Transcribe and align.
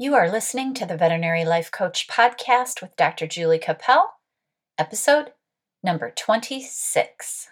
You 0.00 0.14
are 0.14 0.30
listening 0.30 0.74
to 0.74 0.86
the 0.86 0.96
Veterinary 0.96 1.44
Life 1.44 1.72
Coach 1.72 2.06
podcast 2.06 2.80
with 2.80 2.94
Dr. 2.94 3.26
Julie 3.26 3.58
Cappel, 3.58 4.04
episode 4.78 5.32
number 5.82 6.12
26. 6.12 7.48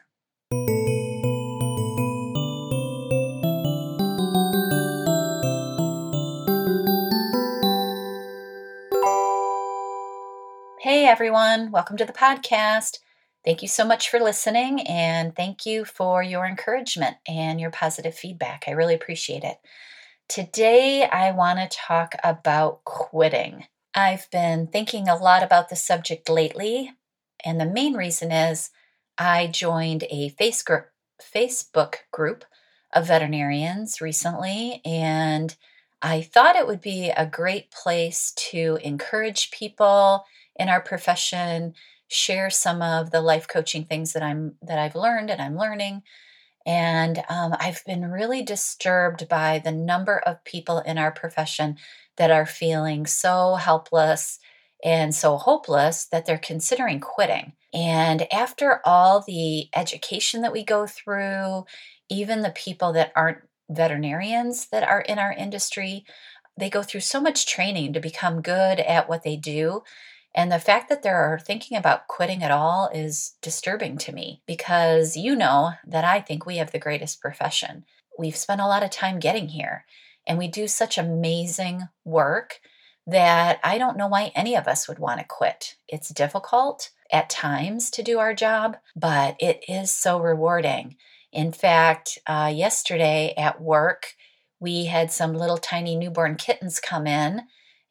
Hey 10.83 11.05
everyone, 11.09 11.73
welcome 11.73 11.97
to 11.97 12.05
the 12.05 12.13
podcast. 12.13 13.01
Thank 13.45 13.61
you 13.61 13.67
so 13.67 13.85
much 13.85 14.09
for 14.09 14.21
listening 14.21 14.83
and 14.83 15.35
thank 15.35 15.67
you 15.67 15.85
for 15.85 16.23
your 16.23 16.47
encouragement 16.47 17.17
and 17.27 17.61
your 17.61 17.73
positive 17.73 18.15
feedback. 18.15 18.67
I 18.69 18.71
really 18.71 18.95
appreciate 18.95 19.43
it. 19.43 19.59
Today, 20.29 21.05
I 21.05 21.31
want 21.31 21.59
to 21.61 21.79
talk 21.79 22.15
about 22.25 22.85
quitting. 22.85 23.67
I've 23.95 24.29
been 24.33 24.67
thinking 24.67 25.09
a 25.09 25.15
lot 25.15 25.45
about 25.45 25.69
the 25.69 25.77
subject 25.77 26.29
lately, 26.29 26.93
and 27.45 27.61
the 27.61 27.65
main 27.65 27.95
reason 27.95 28.33
is 28.33 28.71
I 29.17 29.47
joined 29.47 30.03
a 30.11 30.35
Facebook 30.39 31.95
group 32.11 32.45
of 32.93 33.07
veterinarians 33.07 34.01
recently, 34.01 34.83
and 34.85 35.55
I 36.03 36.23
thought 36.23 36.57
it 36.57 36.67
would 36.67 36.81
be 36.81 37.11
a 37.11 37.25
great 37.25 37.71
place 37.71 38.33
to 38.51 38.79
encourage 38.83 39.53
people 39.53 40.25
in 40.57 40.69
our 40.69 40.81
profession, 40.81 41.75
share 42.09 42.51
some 42.51 42.83
of 42.83 43.13
the 43.13 43.21
life 43.21 43.47
coaching 43.47 43.85
things 43.85 44.13
that 44.13 44.25
I'm 44.25 44.57
that 44.61 44.79
I've 44.79 44.97
learned 44.97 45.31
and 45.31 45.41
I'm 45.41 45.57
learning, 45.57 46.03
and 46.67 47.23
um, 47.29 47.55
I've 47.61 47.85
been 47.87 48.11
really 48.11 48.43
disturbed 48.43 49.29
by 49.29 49.61
the 49.65 49.71
number 49.71 50.19
of 50.19 50.43
people 50.45 50.81
in 50.81 50.99
our 50.99 51.13
profession 51.13 51.77
that 52.17 52.33
are 52.33 52.45
feeling 52.45 53.07
so 53.07 53.55
helpless 53.55 54.41
and 54.85 55.15
so 55.15 55.37
hopeless 55.37 56.07
that 56.07 56.27
they're 56.27 56.39
considering 56.39 56.99
quitting. 56.99 57.53
And 57.73 58.31
after 58.33 58.81
all 58.85 59.23
the 59.27 59.69
education 59.77 60.43
that 60.43 60.53
we 60.53 60.65
go 60.65 60.87
through, 60.87 61.65
even 62.09 62.43
the 62.43 62.51
people 62.51 62.93
that 62.95 63.13
aren't 63.15 63.39
veterinarians 63.71 64.69
that 64.69 64.83
are 64.83 65.01
in 65.01 65.19
our 65.19 65.33
industry, 65.33 66.05
they 66.59 66.71
go 66.71 66.83
through 66.83 67.01
so 67.01 67.21
much 67.21 67.47
training 67.47 67.93
to 67.93 68.01
become 68.01 68.43
good 68.43 68.81
at 68.81 69.09
what 69.09 69.23
they 69.23 69.37
do 69.37 69.83
and 70.37 70.53
the 70.53 70.59
fact 70.59 70.91
that 70.91 71.03
they're 71.03 71.41
thinking 71.45 71.79
about 71.79 72.09
quitting 72.09 72.43
at 72.43 72.51
all 72.51 72.91
is 72.93 73.37
disturbing 73.41 73.97
to 73.99 74.13
me 74.13 74.43
because 74.47 75.17
you 75.17 75.35
know 75.35 75.73
that 75.87 76.05
I 76.05 76.21
think 76.21 76.45
we 76.45 76.59
have 76.59 76.73
the 76.73 76.79
greatest 76.79 77.23
profession. 77.23 77.87
We've 78.19 78.37
spent 78.37 78.61
a 78.61 78.67
lot 78.67 78.83
of 78.83 78.91
time 78.91 79.19
getting 79.19 79.49
here 79.49 79.87
and 80.27 80.37
we 80.37 80.47
do 80.47 80.69
such 80.69 80.99
amazing 80.99 81.89
work 82.05 82.61
that 83.07 83.61
I 83.65 83.79
don't 83.79 83.97
know 83.97 84.09
why 84.09 84.31
any 84.35 84.55
of 84.57 84.69
us 84.69 84.87
would 84.87 84.99
want 84.99 85.21
to 85.21 85.27
quit. 85.27 85.77
It's 85.89 86.11
difficult 86.11 86.91
at 87.11 87.31
times 87.31 87.89
to 87.93 88.03
do 88.03 88.19
our 88.19 88.35
job, 88.35 88.77
but 88.95 89.37
it 89.41 89.65
is 89.67 89.91
so 89.91 90.21
rewarding. 90.21 90.97
In 91.33 91.51
fact, 91.51 92.19
uh, 92.27 92.53
yesterday 92.55 93.33
at 93.39 93.61
work, 93.61 94.15
we 94.61 94.87
had 94.87 95.11
some 95.11 95.35
little 95.35 95.59
tiny 95.59 95.97
newborn 95.97 96.35
kittens 96.37 96.79
come 96.79 97.07
in 97.07 97.43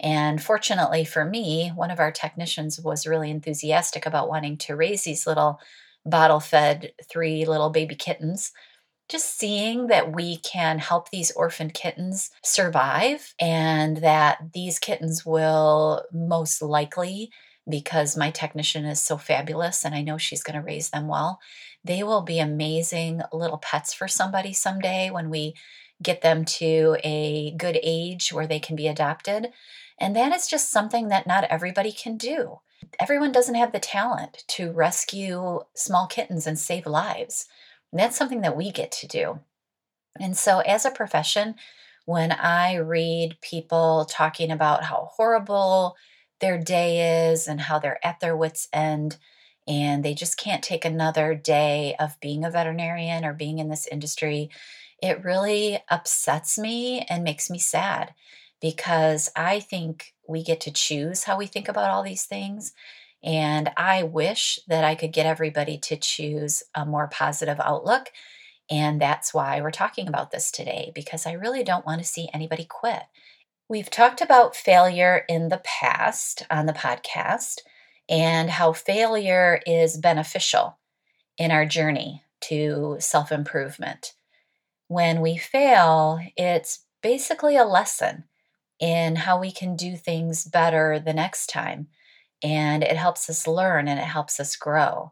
and 0.06 0.42
fortunately 0.44 1.06
for 1.06 1.26
me, 1.26 1.72
one 1.76 1.92
of 1.92 2.00
our 2.00 2.14
technicians 2.14 2.80
was 2.82 3.08
really 3.08 3.32
enthusiastic 3.32 4.08
about 4.08 4.30
wanting 4.30 4.58
to 4.60 4.78
raise 4.78 5.04
these 5.04 5.28
little 5.28 5.60
bottle 6.06 6.42
fed 6.42 6.94
three 7.10 7.46
little 7.46 7.72
baby 7.72 7.96
kittens. 7.96 8.54
Just 9.10 9.38
seeing 9.38 9.88
that 9.88 10.14
we 10.16 10.38
can 10.38 10.80
help 10.80 11.10
these 11.12 11.32
orphaned 11.32 11.74
kittens 11.76 12.32
survive 12.44 13.36
and 13.40 13.98
that 13.98 14.40
these 14.54 14.80
kittens 14.80 15.26
will 15.26 16.04
most 16.14 16.62
likely, 16.62 17.32
because 17.70 18.18
my 18.18 18.32
technician 18.32 18.86
is 18.86 19.02
so 19.02 19.18
fabulous 19.18 19.86
and 19.86 19.96
I 19.96 20.02
know 20.02 20.18
she's 20.18 20.44
going 20.44 20.60
to 20.60 20.66
raise 20.66 20.90
them 20.90 21.08
well, 21.08 21.40
they 21.84 22.04
will 22.04 22.22
be 22.24 22.40
amazing 22.40 23.22
little 23.34 23.60
pets 23.60 23.94
for 23.94 24.08
somebody 24.08 24.54
someday 24.54 25.12
when 25.12 25.30
we 25.30 25.56
get 26.04 26.22
them 26.22 26.46
to 26.46 26.98
a 27.04 27.52
good 27.58 27.80
age 27.84 28.34
where 28.34 28.48
they 28.48 28.60
can 28.60 28.76
be 28.76 28.88
adopted. 28.88 29.50
And 30.00 30.16
that 30.16 30.34
is 30.34 30.48
just 30.48 30.70
something 30.70 31.08
that 31.10 31.28
not 31.28 31.46
everybody 31.46 31.92
can 31.92 32.18
do. 32.18 32.60
Everyone 33.00 33.32
doesn't 33.32 33.56
have 33.56 33.72
the 33.72 33.80
talent 33.80 34.44
to 34.50 34.72
rescue 34.72 35.62
small 35.74 36.08
kittens 36.08 36.46
and 36.46 36.60
save 36.60 36.86
lives. 36.86 37.48
And 37.92 38.00
that's 38.00 38.18
something 38.18 38.42
that 38.42 38.58
we 38.58 38.72
get 38.72 38.92
to 38.94 39.08
do. 39.08 39.40
And 40.20 40.36
so, 40.36 40.60
as 40.60 40.86
a 40.86 40.92
profession, 40.92 41.56
when 42.06 42.32
I 42.32 42.76
read 42.76 43.38
people 43.42 44.06
talking 44.10 44.52
about 44.52 44.84
how 44.84 45.10
horrible 45.14 45.96
their 46.40 46.58
day 46.58 47.30
is 47.32 47.48
and 47.48 47.60
how 47.60 47.80
they're 47.80 48.06
at 48.06 48.20
their 48.20 48.36
wits' 48.38 48.68
end, 48.72 49.18
and 49.68 50.04
they 50.04 50.14
just 50.14 50.38
can't 50.38 50.64
take 50.64 50.86
another 50.86 51.34
day 51.34 51.96
of 52.00 52.20
being 52.20 52.46
a 52.46 52.52
veterinarian 52.52 53.26
or 53.26 53.34
being 53.34 53.60
in 53.60 53.70
this 53.70 53.88
industry, 53.88 54.50
it 55.02 55.24
really 55.24 55.80
upsets 55.90 56.58
me 56.58 57.02
and 57.10 57.24
makes 57.24 57.50
me 57.50 57.58
sad 57.58 58.14
because 58.62 59.30
I 59.36 59.60
think 59.60 60.14
we 60.28 60.44
get 60.44 60.62
to 60.62 60.72
choose 60.72 61.24
how 61.24 61.38
we 61.38 61.46
think 61.46 61.68
about 61.68 61.90
all 61.90 62.04
these 62.04 62.26
things. 62.26 62.74
And 63.24 63.72
I 63.76 64.04
wish 64.04 64.60
that 64.68 64.84
I 64.84 64.96
could 64.96 65.12
get 65.14 65.26
everybody 65.26 65.78
to 65.80 65.98
choose 65.98 66.64
a 66.74 66.86
more 66.86 67.08
positive 67.08 67.60
outlook. 67.60 68.12
And 68.70 69.02
that's 69.02 69.34
why 69.34 69.62
we're 69.62 69.72
talking 69.72 70.08
about 70.08 70.32
this 70.32 70.52
today, 70.52 70.92
because 70.96 71.26
I 71.26 71.34
really 71.34 71.64
don't 71.64 71.86
want 71.86 72.02
to 72.02 72.08
see 72.08 72.30
anybody 72.34 72.66
quit. 72.66 73.04
We've 73.68 73.90
talked 73.90 74.22
about 74.22 74.56
failure 74.56 75.26
in 75.28 75.50
the 75.50 75.62
past 75.64 76.44
on 76.52 76.66
the 76.66 76.74
podcast 76.74 77.62
and 78.08 78.50
how 78.50 78.74
failure 78.74 79.60
is 79.66 79.98
beneficial 79.98 80.78
in 81.38 81.52
our 81.52 81.66
journey 81.66 82.24
to 82.42 82.98
self 83.00 83.32
improvement. 83.32 84.14
When 84.88 85.22
we 85.22 85.38
fail, 85.38 86.20
it's 86.38 86.86
basically 87.02 87.58
a 87.58 87.66
lesson 87.66 88.26
in 88.80 89.16
how 89.16 89.40
we 89.40 89.52
can 89.52 89.76
do 89.76 89.96
things 89.96 90.46
better 90.46 91.00
the 91.00 91.14
next 91.14 91.48
time. 91.48 91.88
And 92.44 92.84
it 92.84 92.98
helps 92.98 93.30
us 93.30 93.48
learn 93.48 93.88
and 93.88 94.00
it 94.00 94.06
helps 94.06 94.40
us 94.40 94.56
grow. 94.56 95.12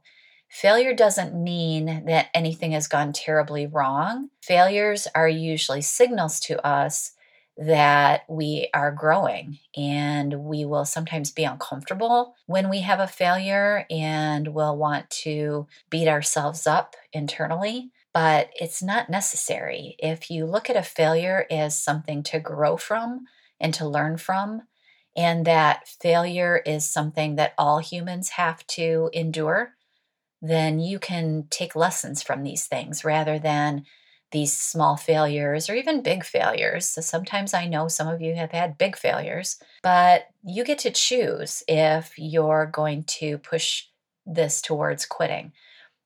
Failure 0.49 0.93
doesn't 0.93 1.33
mean 1.33 2.05
that 2.05 2.27
anything 2.33 2.73
has 2.73 2.87
gone 2.87 3.11
terribly 3.11 3.65
wrong. 3.65 4.29
Failures 4.43 5.07
are 5.15 5.27
usually 5.27 5.81
signals 5.81 6.39
to 6.41 6.63
us 6.65 7.13
that 7.57 8.23
we 8.27 8.67
are 8.73 8.91
growing 8.91 9.59
and 9.75 10.33
we 10.43 10.65
will 10.65 10.85
sometimes 10.85 11.31
be 11.31 11.43
uncomfortable 11.43 12.35
when 12.47 12.69
we 12.69 12.81
have 12.81 12.99
a 12.99 13.07
failure 13.07 13.85
and 13.91 14.47
we'll 14.47 14.75
want 14.75 15.07
to 15.09 15.67
beat 15.89 16.07
ourselves 16.07 16.65
up 16.65 16.95
internally 17.13 17.91
but 18.13 18.51
it's 18.55 18.83
not 18.83 19.09
necessary. 19.09 19.95
If 19.97 20.29
you 20.29 20.45
look 20.45 20.69
at 20.69 20.77
a 20.77 20.83
failure 20.83 21.45
as 21.49 21.77
something 21.77 22.21
to 22.23 22.39
grow 22.39 22.77
from, 22.77 23.25
and 23.63 23.73
to 23.73 23.87
learn 23.87 24.17
from, 24.17 24.61
and 25.15 25.45
that 25.45 25.87
failure 25.87 26.61
is 26.65 26.87
something 26.87 27.35
that 27.37 27.53
all 27.57 27.79
humans 27.79 28.29
have 28.29 28.67
to 28.67 29.09
endure, 29.13 29.73
then 30.41 30.79
you 30.79 30.99
can 30.99 31.47
take 31.49 31.75
lessons 31.75 32.21
from 32.21 32.43
these 32.43 32.67
things 32.67 33.05
rather 33.05 33.39
than 33.39 33.85
these 34.31 34.51
small 34.51 34.97
failures 34.97 35.69
or 35.69 35.75
even 35.75 36.01
big 36.01 36.25
failures. 36.25 36.87
So 36.89 37.01
sometimes 37.01 37.53
I 37.53 37.67
know 37.67 37.87
some 37.87 38.07
of 38.07 38.21
you 38.21 38.35
have 38.35 38.51
had 38.51 38.77
big 38.77 38.97
failures, 38.97 39.57
but 39.83 40.25
you 40.43 40.65
get 40.65 40.79
to 40.79 40.91
choose 40.91 41.63
if 41.67 42.13
you're 42.17 42.65
going 42.65 43.03
to 43.05 43.37
push 43.37 43.85
this 44.25 44.61
towards 44.61 45.05
quitting. 45.05 45.53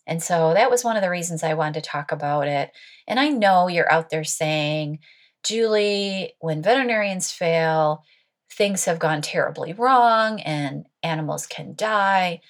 And 0.06 0.22
so 0.22 0.54
that 0.54 0.70
was 0.70 0.84
one 0.84 0.96
of 0.96 1.02
the 1.02 1.10
reasons 1.10 1.42
I 1.42 1.54
wanted 1.54 1.84
to 1.84 1.90
talk 1.90 2.12
about 2.12 2.48
it. 2.48 2.72
And 3.08 3.20
I 3.20 3.30
know 3.30 3.68
you're 3.68 3.92
out 3.92 4.10
there 4.10 4.24
saying, 4.24 5.00
Julie, 5.44 6.34
when 6.40 6.62
veterinarians 6.62 7.32
fail, 7.32 8.04
things 8.52 8.86
have 8.86 9.00
gone 9.00 9.22
terribly 9.22 9.74
wrong 9.74 10.40
and 10.42 10.86
animals 11.04 11.46
can 11.46 11.76
die 11.76 12.42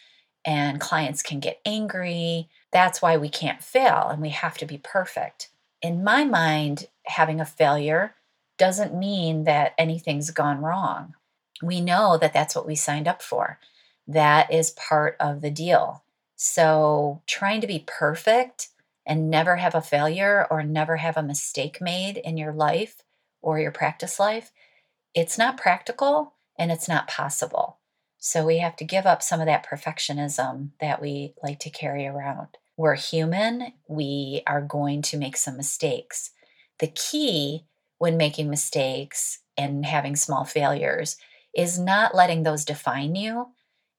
and 0.46 0.80
clients 0.80 1.22
can 1.22 1.40
get 1.40 1.60
angry. 1.66 2.50
That's 2.72 3.02
why 3.02 3.18
we 3.18 3.30
can't 3.30 3.62
fail 3.62 4.08
and 4.10 4.22
we 4.22 4.30
have 4.30 4.58
to 4.60 4.66
be 4.66 4.78
perfect. 4.78 5.50
In 5.82 6.04
my 6.04 6.24
mind, 6.24 6.88
having 7.06 7.40
a 7.40 7.46
failure 7.46 8.16
doesn't 8.58 8.98
mean 8.98 9.44
that 9.44 9.74
anything's 9.78 10.32
gone 10.32 10.62
wrong. 10.62 11.14
We 11.62 11.82
know 11.82 12.18
that 12.18 12.34
that's 12.34 12.56
what 12.56 12.66
we 12.66 12.76
signed 12.76 13.08
up 13.08 13.22
for. 13.22 13.60
That 14.08 14.52
is 14.52 14.72
part 14.72 15.16
of 15.20 15.42
the 15.42 15.52
deal. 15.52 16.04
So, 16.36 17.22
trying 17.28 17.62
to 17.62 17.68
be 17.68 17.84
perfect 17.86 18.70
and 19.08 19.30
never 19.30 19.56
have 19.56 19.74
a 19.74 19.82
failure 19.82 20.46
or 20.52 20.62
never 20.62 20.98
have 20.98 21.18
a 21.18 21.24
mistake 21.24 21.80
made 21.82 22.18
in 22.18 22.38
your 22.38 22.54
life 22.54 23.02
or 23.42 23.60
your 23.60 23.72
practice 23.72 24.20
life, 24.20 24.52
it's 25.16 25.38
not 25.38 25.58
practical 25.58 26.34
and 26.60 26.72
it's 26.72 26.90
not 26.90 27.08
possible. 27.08 27.78
So 28.20 28.46
we 28.46 28.58
have 28.58 28.76
to 28.78 28.84
give 28.84 29.06
up 29.06 29.24
some 29.24 29.40
of 29.40 29.46
that 29.46 29.66
perfectionism 29.66 30.72
that 30.82 31.02
we 31.02 31.34
like 31.42 31.60
to 31.60 31.70
carry 31.70 32.06
around. 32.06 32.50
We're 32.76 32.96
human, 32.96 33.74
we 33.88 34.44
are 34.46 34.62
going 34.62 35.02
to 35.04 35.18
make 35.18 35.38
some 35.38 35.58
mistakes. 35.58 36.32
The 36.80 36.88
key 36.88 37.64
when 37.98 38.18
making 38.18 38.50
mistakes 38.50 39.40
and 39.58 39.86
having 39.86 40.16
small 40.16 40.44
failures 40.44 41.18
is 41.56 41.80
not 41.80 42.14
letting 42.14 42.44
those 42.44 42.66
define 42.66 43.16
you 43.16 43.48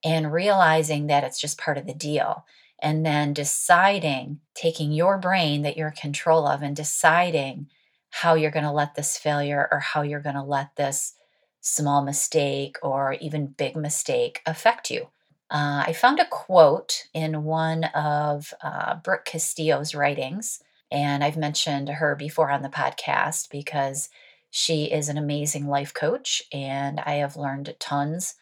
and 0.05 0.32
realizing 0.32 1.08
that 1.08 1.25
it's 1.25 1.40
just 1.40 1.58
part 1.58 1.78
of 1.78 1.87
the 1.87 1.94
deal. 1.94 2.44
And 2.81 3.05
then 3.05 3.33
deciding, 3.33 4.41
taking 4.55 4.93
your 4.93 5.19
brain 5.19 5.63
that 5.63 5.77
you're 5.77 5.89
in 5.89 5.95
control 5.95 6.47
of 6.47 6.63
and 6.63 6.77
deciding 6.77 7.69
how 8.11 8.35
you're 8.35 8.51
going 8.51 8.65
to 8.65 8.73
let 8.73 8.95
this 8.95 9.19
failure 9.19 9.69
or 9.71 9.81
how 9.81 10.03
you're 10.03 10.21
going 10.21 10.37
to 10.37 10.43
let 10.43 10.77
this 10.77 11.15
small 11.61 12.03
mistake 12.03 12.77
or 12.83 13.15
even 13.15 13.47
big 13.47 13.77
mistake 13.77 14.41
affect 14.47 14.91
you. 14.91 15.09
Uh, 15.51 15.85
I 15.87 15.93
found 15.93 16.21
a 16.21 16.27
quote 16.27 17.07
in 17.15 17.45
one 17.45 17.85
of 17.85 18.53
uh, 18.63 18.97
Brooke 18.97 19.25
Castillo's 19.25 19.95
writings, 19.95 20.61
and 20.91 21.25
I've 21.25 21.37
mentioned 21.37 21.89
her 21.89 22.15
before 22.15 22.51
on 22.51 22.63
the 22.63 22.69
podcast 22.69 23.51
because 23.51 24.09
she 24.51 24.85
is 24.85 25.09
an 25.09 25.19
amazing 25.19 25.67
life 25.67 25.93
coach, 25.93 26.43
and 26.53 27.01
I 27.01 27.15
have 27.15 27.37
learned 27.37 27.75
tons 27.79 28.35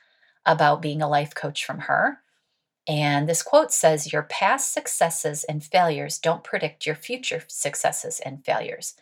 about 0.45 0.83
being 0.83 1.03
a 1.03 1.09
life 1.09 1.35
coach 1.35 1.65
from 1.65 1.81
her. 1.81 2.19
And 2.89 3.29
this 3.29 3.43
quote 3.43 3.73
says, 3.73 4.13
Your 4.13 4.23
past 4.23 4.73
successes 4.73 5.45
and 5.45 5.65
failures 5.65 6.19
don't 6.19 6.45
predict 6.45 6.87
your 6.87 6.95
future 6.95 7.43
successes 7.49 8.21
and 8.21 8.45
failures 8.45 8.95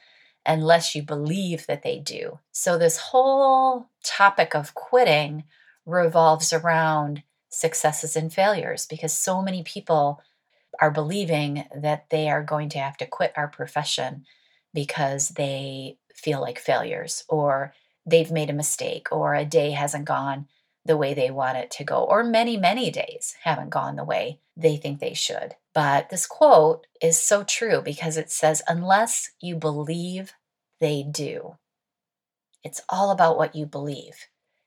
unless 0.46 0.94
you 0.94 1.02
believe 1.02 1.66
that 1.66 1.82
they 1.82 1.98
do. 1.98 2.38
So, 2.52 2.78
this 2.78 2.98
whole 2.98 3.90
topic 4.02 4.54
of 4.54 4.74
quitting 4.74 5.44
revolves 5.86 6.52
around 6.52 7.22
successes 7.50 8.16
and 8.16 8.32
failures 8.32 8.86
because 8.86 9.12
so 9.12 9.42
many 9.42 9.62
people 9.62 10.20
are 10.80 10.90
believing 10.90 11.64
that 11.74 12.06
they 12.10 12.28
are 12.28 12.42
going 12.42 12.68
to 12.70 12.78
have 12.78 12.96
to 12.96 13.06
quit 13.06 13.32
our 13.36 13.48
profession 13.48 14.24
because 14.72 15.30
they 15.30 15.98
feel 16.14 16.40
like 16.40 16.58
failures 16.58 17.24
or 17.28 17.72
they've 18.06 18.32
made 18.32 18.50
a 18.50 18.54
mistake 18.54 19.08
or 19.12 19.34
a 19.34 19.44
day 19.44 19.70
hasn't 19.70 20.04
gone 20.04 20.46
the 20.84 20.96
way 20.96 21.14
they 21.14 21.30
want 21.30 21.56
it 21.56 21.70
to 21.72 21.84
go, 21.84 22.04
or 22.04 22.22
many, 22.22 22.56
many 22.56 22.90
days 22.90 23.34
haven't 23.42 23.70
gone 23.70 23.96
the 23.96 24.04
way 24.04 24.40
they 24.56 24.76
think 24.76 25.00
they 25.00 25.14
should. 25.14 25.54
But 25.74 26.10
this 26.10 26.26
quote 26.26 26.86
is 27.00 27.20
so 27.20 27.42
true 27.42 27.80
because 27.82 28.16
it 28.16 28.30
says, 28.30 28.62
unless 28.68 29.30
you 29.40 29.56
believe 29.56 30.32
they 30.80 31.02
do. 31.02 31.56
It's 32.62 32.82
all 32.88 33.10
about 33.10 33.36
what 33.36 33.54
you 33.54 33.66
believe. 33.66 34.26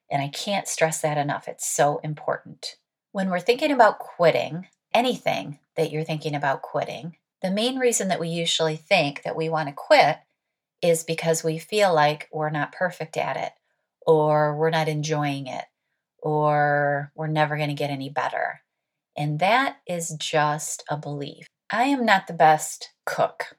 And 0.10 0.22
I 0.22 0.30
can't 0.30 0.68
stress 0.68 1.02
that 1.02 1.18
enough. 1.18 1.48
It's 1.48 1.68
so 1.68 2.00
important. 2.04 2.78
When 3.12 3.30
we're 3.30 3.40
thinking 3.40 3.72
about 3.72 4.00
quitting, 4.00 4.68
anything 4.94 5.60
that 5.76 5.92
you're 5.92 6.04
thinking 6.04 6.36
about 6.36 6.62
quitting, 6.62 7.18
the 7.42 7.52
main 7.52 7.78
reason 7.78 8.08
that 8.08 8.20
we 8.20 8.30
usually 8.30 8.76
think 8.76 9.24
that 9.24 9.36
we 9.36 9.50
want 9.50 9.70
to 9.70 9.74
quit 9.74 10.18
is 10.82 11.04
because 11.04 11.44
we 11.44 11.58
feel 11.58 11.94
like 11.94 12.30
we're 12.32 12.50
not 12.50 12.72
perfect 12.72 13.18
at 13.18 13.38
it, 13.38 13.52
or 14.06 14.56
we're 14.56 14.70
not 14.70 14.88
enjoying 14.88 15.48
it, 15.48 15.66
or 16.20 17.12
we're 17.16 17.28
never 17.28 17.58
going 17.58 17.70
to 17.70 17.76
get 17.76 17.90
any 17.90 18.10
better. 18.10 18.62
And 19.16 19.40
that 19.40 19.78
is 19.88 20.16
just 20.20 20.84
a 20.90 20.98
belief. 20.98 21.48
I 21.70 21.84
am 21.84 22.06
not 22.06 22.28
the 22.28 22.34
best 22.34 22.92
cook. 23.06 23.58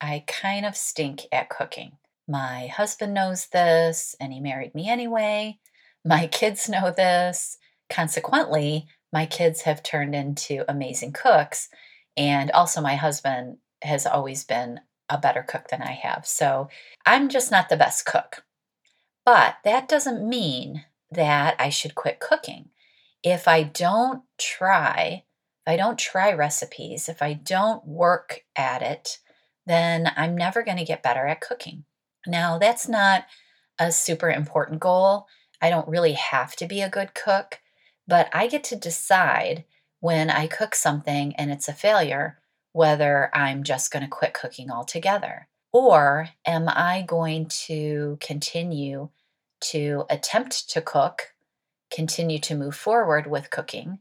I 0.00 0.24
kind 0.26 0.64
of 0.64 0.76
stink 0.76 1.22
at 1.32 1.50
cooking. 1.50 1.92
My 2.28 2.68
husband 2.68 3.14
knows 3.14 3.48
this, 3.48 4.14
and 4.20 4.32
he 4.32 4.40
married 4.40 4.74
me 4.74 4.88
anyway. 4.88 5.58
My 6.04 6.26
kids 6.32 6.68
know 6.68 6.90
this. 6.90 7.58
Consequently, 7.90 8.86
my 9.12 9.26
kids 9.26 9.62
have 9.62 9.82
turned 9.82 10.14
into 10.14 10.64
amazing 10.68 11.12
cooks. 11.12 11.68
And 12.16 12.50
also, 12.52 12.80
my 12.80 12.94
husband 12.94 13.58
has 13.82 14.06
always 14.06 14.44
been 14.44 14.80
a 15.08 15.18
better 15.18 15.42
cook 15.42 15.68
than 15.68 15.82
I 15.82 15.92
have. 15.92 16.26
So 16.26 16.68
I'm 17.04 17.28
just 17.28 17.50
not 17.50 17.68
the 17.68 17.76
best 17.76 18.06
cook. 18.06 18.44
But 19.24 19.56
that 19.64 19.88
doesn't 19.88 20.26
mean 20.26 20.84
that 21.14 21.56
I 21.58 21.68
should 21.68 21.94
quit 21.94 22.20
cooking. 22.20 22.70
If 23.22 23.46
I 23.46 23.62
don't 23.62 24.22
try, 24.38 25.24
if 25.66 25.72
I 25.72 25.76
don't 25.76 25.98
try 25.98 26.32
recipes, 26.32 27.08
if 27.08 27.22
I 27.22 27.34
don't 27.34 27.86
work 27.86 28.40
at 28.56 28.82
it, 28.82 29.18
then 29.66 30.10
I'm 30.16 30.36
never 30.36 30.62
going 30.62 30.78
to 30.78 30.84
get 30.84 31.02
better 31.02 31.26
at 31.26 31.40
cooking. 31.40 31.84
Now, 32.26 32.58
that's 32.58 32.88
not 32.88 33.26
a 33.78 33.92
super 33.92 34.30
important 34.30 34.80
goal. 34.80 35.26
I 35.60 35.70
don't 35.70 35.88
really 35.88 36.12
have 36.14 36.56
to 36.56 36.66
be 36.66 36.80
a 36.80 36.90
good 36.90 37.14
cook, 37.14 37.60
but 38.06 38.28
I 38.32 38.48
get 38.48 38.64
to 38.64 38.76
decide 38.76 39.64
when 40.00 40.30
I 40.30 40.48
cook 40.48 40.74
something 40.74 41.34
and 41.36 41.52
it's 41.52 41.68
a 41.68 41.72
failure 41.72 42.38
whether 42.72 43.30
I'm 43.34 43.62
just 43.62 43.90
going 43.90 44.02
to 44.02 44.08
quit 44.08 44.34
cooking 44.34 44.70
altogether. 44.70 45.48
Or 45.72 46.28
am 46.46 46.68
I 46.68 47.04
going 47.06 47.46
to 47.66 48.18
continue 48.20 49.10
to 49.62 50.04
attempt 50.10 50.70
to 50.70 50.80
cook, 50.80 51.34
continue 51.90 52.38
to 52.40 52.56
move 52.56 52.76
forward 52.76 53.26
with 53.26 53.50
cooking 53.50 53.98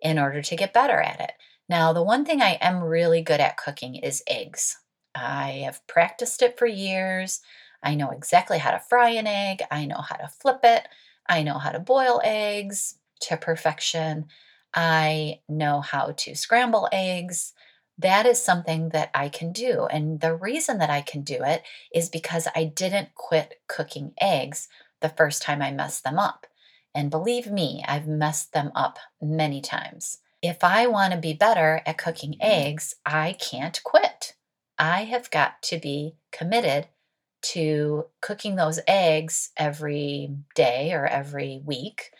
in 0.00 0.18
order 0.18 0.42
to 0.42 0.56
get 0.56 0.72
better 0.72 1.00
at 1.00 1.20
it? 1.20 1.32
Now, 1.68 1.92
the 1.92 2.02
one 2.02 2.24
thing 2.24 2.42
I 2.42 2.58
am 2.60 2.82
really 2.82 3.22
good 3.22 3.40
at 3.40 3.56
cooking 3.56 3.94
is 3.96 4.24
eggs. 4.26 4.78
I 5.14 5.62
have 5.64 5.86
practiced 5.86 6.42
it 6.42 6.58
for 6.58 6.66
years. 6.66 7.40
I 7.82 7.94
know 7.94 8.10
exactly 8.10 8.58
how 8.58 8.72
to 8.72 8.80
fry 8.80 9.10
an 9.10 9.26
egg. 9.26 9.62
I 9.70 9.86
know 9.86 10.00
how 10.00 10.16
to 10.16 10.28
flip 10.28 10.60
it. 10.64 10.88
I 11.28 11.42
know 11.42 11.58
how 11.58 11.70
to 11.70 11.78
boil 11.78 12.20
eggs 12.24 12.96
to 13.20 13.36
perfection. 13.36 14.26
I 14.74 15.40
know 15.48 15.80
how 15.80 16.12
to 16.12 16.34
scramble 16.34 16.88
eggs. 16.92 17.52
That 17.98 18.26
is 18.26 18.42
something 18.42 18.90
that 18.90 19.10
I 19.14 19.28
can 19.28 19.52
do. 19.52 19.86
And 19.86 20.20
the 20.20 20.34
reason 20.34 20.78
that 20.78 20.90
I 20.90 21.02
can 21.02 21.22
do 21.22 21.38
it 21.44 21.62
is 21.94 22.08
because 22.08 22.48
I 22.54 22.64
didn't 22.64 23.14
quit 23.14 23.60
cooking 23.68 24.12
eggs 24.20 24.68
the 25.00 25.08
first 25.08 25.42
time 25.42 25.62
I 25.62 25.70
messed 25.70 26.04
them 26.04 26.18
up. 26.18 26.46
And 26.94 27.10
believe 27.10 27.46
me, 27.46 27.84
I've 27.86 28.08
messed 28.08 28.52
them 28.52 28.72
up 28.74 28.98
many 29.20 29.60
times. 29.60 30.18
If 30.42 30.64
I 30.64 30.86
want 30.86 31.12
to 31.12 31.18
be 31.18 31.34
better 31.34 31.82
at 31.86 31.98
cooking 31.98 32.32
mm-hmm. 32.32 32.42
eggs, 32.42 32.94
I 33.04 33.36
can't 33.38 33.80
quit. 33.84 34.34
I 34.78 35.04
have 35.04 35.30
got 35.30 35.62
to 35.64 35.78
be 35.78 36.16
committed 36.32 36.88
to 37.42 38.06
cooking 38.20 38.56
those 38.56 38.80
eggs 38.86 39.50
every 39.56 40.36
day 40.54 40.92
or 40.92 41.06
every 41.06 41.60
week. 41.64 42.10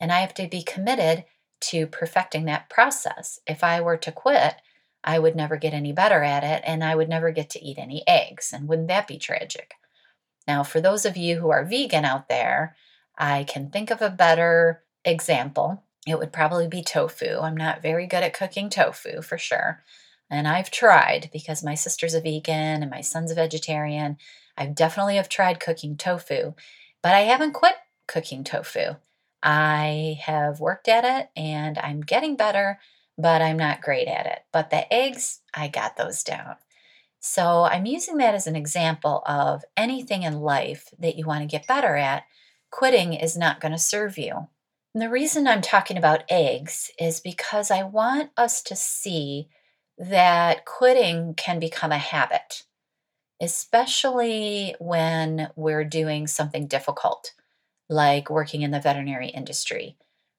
And 0.00 0.12
I 0.12 0.20
have 0.20 0.34
to 0.34 0.48
be 0.48 0.62
committed 0.62 1.24
to 1.60 1.86
perfecting 1.86 2.46
that 2.46 2.70
process. 2.70 3.40
If 3.46 3.62
I 3.62 3.80
were 3.80 3.98
to 3.98 4.12
quit, 4.12 4.54
I 5.02 5.18
would 5.18 5.36
never 5.36 5.56
get 5.56 5.74
any 5.74 5.92
better 5.92 6.22
at 6.22 6.44
it 6.44 6.62
and 6.66 6.84
I 6.84 6.94
would 6.94 7.08
never 7.08 7.30
get 7.30 7.50
to 7.50 7.64
eat 7.64 7.78
any 7.78 8.02
eggs. 8.06 8.52
And 8.52 8.68
wouldn't 8.68 8.88
that 8.88 9.06
be 9.06 9.18
tragic? 9.18 9.74
Now, 10.50 10.64
for 10.64 10.80
those 10.80 11.06
of 11.06 11.16
you 11.16 11.38
who 11.38 11.50
are 11.50 11.64
vegan 11.64 12.04
out 12.04 12.28
there, 12.28 12.74
I 13.16 13.44
can 13.44 13.70
think 13.70 13.92
of 13.92 14.02
a 14.02 14.10
better 14.10 14.82
example. 15.04 15.84
It 16.08 16.18
would 16.18 16.32
probably 16.32 16.66
be 16.66 16.82
tofu. 16.82 17.38
I'm 17.38 17.56
not 17.56 17.82
very 17.82 18.08
good 18.08 18.24
at 18.24 18.34
cooking 18.34 18.68
tofu 18.68 19.22
for 19.22 19.38
sure. 19.38 19.84
And 20.28 20.48
I've 20.48 20.72
tried 20.72 21.30
because 21.32 21.62
my 21.62 21.76
sister's 21.76 22.14
a 22.14 22.20
vegan 22.20 22.82
and 22.82 22.90
my 22.90 23.00
son's 23.00 23.30
a 23.30 23.36
vegetarian. 23.36 24.16
I 24.56 24.66
definitely 24.66 25.14
have 25.14 25.28
tried 25.28 25.60
cooking 25.60 25.96
tofu, 25.96 26.54
but 27.00 27.14
I 27.14 27.20
haven't 27.20 27.52
quit 27.52 27.76
cooking 28.08 28.42
tofu. 28.42 28.96
I 29.44 30.18
have 30.22 30.58
worked 30.58 30.88
at 30.88 31.04
it 31.04 31.30
and 31.40 31.78
I'm 31.78 32.00
getting 32.00 32.34
better, 32.34 32.80
but 33.16 33.40
I'm 33.40 33.56
not 33.56 33.82
great 33.82 34.08
at 34.08 34.26
it. 34.26 34.40
But 34.52 34.70
the 34.70 34.92
eggs, 34.92 35.42
I 35.54 35.68
got 35.68 35.96
those 35.96 36.24
down. 36.24 36.56
So 37.20 37.64
I'm 37.64 37.84
using 37.84 38.16
that 38.16 38.34
as 38.34 38.46
an 38.46 38.56
example 38.56 39.22
of 39.26 39.62
anything 39.76 40.22
in 40.22 40.40
life 40.40 40.88
that 40.98 41.16
you 41.16 41.26
want 41.26 41.42
to 41.42 41.46
get 41.46 41.66
better 41.66 41.96
at, 41.96 42.24
quitting 42.70 43.12
is 43.12 43.36
not 43.36 43.60
going 43.60 43.72
to 43.72 43.78
serve 43.78 44.16
you. 44.16 44.48
And 44.94 45.02
the 45.02 45.10
reason 45.10 45.46
I'm 45.46 45.60
talking 45.60 45.96
about 45.96 46.24
eggs 46.28 46.90
is 46.98 47.20
because 47.20 47.70
I 47.70 47.82
want 47.84 48.30
us 48.36 48.62
to 48.62 48.74
see 48.74 49.48
that 49.98 50.64
quitting 50.64 51.34
can 51.34 51.60
become 51.60 51.92
a 51.92 51.98
habit, 51.98 52.64
especially 53.40 54.74
when 54.80 55.50
we're 55.54 55.84
doing 55.84 56.26
something 56.26 56.66
difficult, 56.66 57.34
like 57.88 58.30
working 58.30 58.62
in 58.62 58.70
the 58.70 58.80
veterinary 58.80 59.28
industry. 59.28 59.96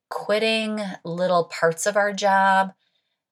Quitting 0.10 0.82
little 1.06 1.46
parts 1.46 1.86
of 1.86 1.96
our 1.96 2.12
job, 2.12 2.74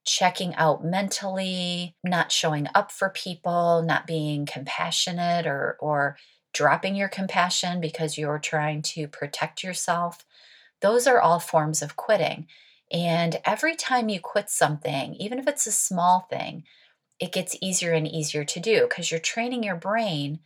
checking 0.04 0.54
out 0.54 0.84
mentally, 0.84 1.94
not 2.02 2.32
showing 2.32 2.66
up 2.74 2.90
for 2.90 3.10
people, 3.10 3.82
not 3.82 4.06
being 4.06 4.46
compassionate 4.46 5.46
or, 5.46 5.76
or 5.80 6.16
dropping 6.52 6.96
your 6.96 7.08
compassion 7.08 7.80
because 7.80 8.18
you're 8.18 8.38
trying 8.38 8.82
to 8.82 9.06
protect 9.06 9.62
yourself. 9.62 10.24
Those 10.80 11.06
are 11.06 11.20
all 11.20 11.38
forms 11.38 11.82
of 11.82 11.96
quitting. 11.96 12.46
And 12.90 13.40
every 13.44 13.76
time 13.76 14.08
you 14.08 14.20
quit 14.20 14.50
something, 14.50 15.14
even 15.14 15.38
if 15.38 15.46
it's 15.46 15.66
a 15.66 15.72
small 15.72 16.26
thing, 16.30 16.64
it 17.20 17.32
gets 17.32 17.56
easier 17.60 17.92
and 17.92 18.08
easier 18.08 18.44
to 18.44 18.60
do 18.60 18.82
because 18.88 19.10
you're 19.10 19.20
training 19.20 19.62
your 19.62 19.76
brain 19.76 20.40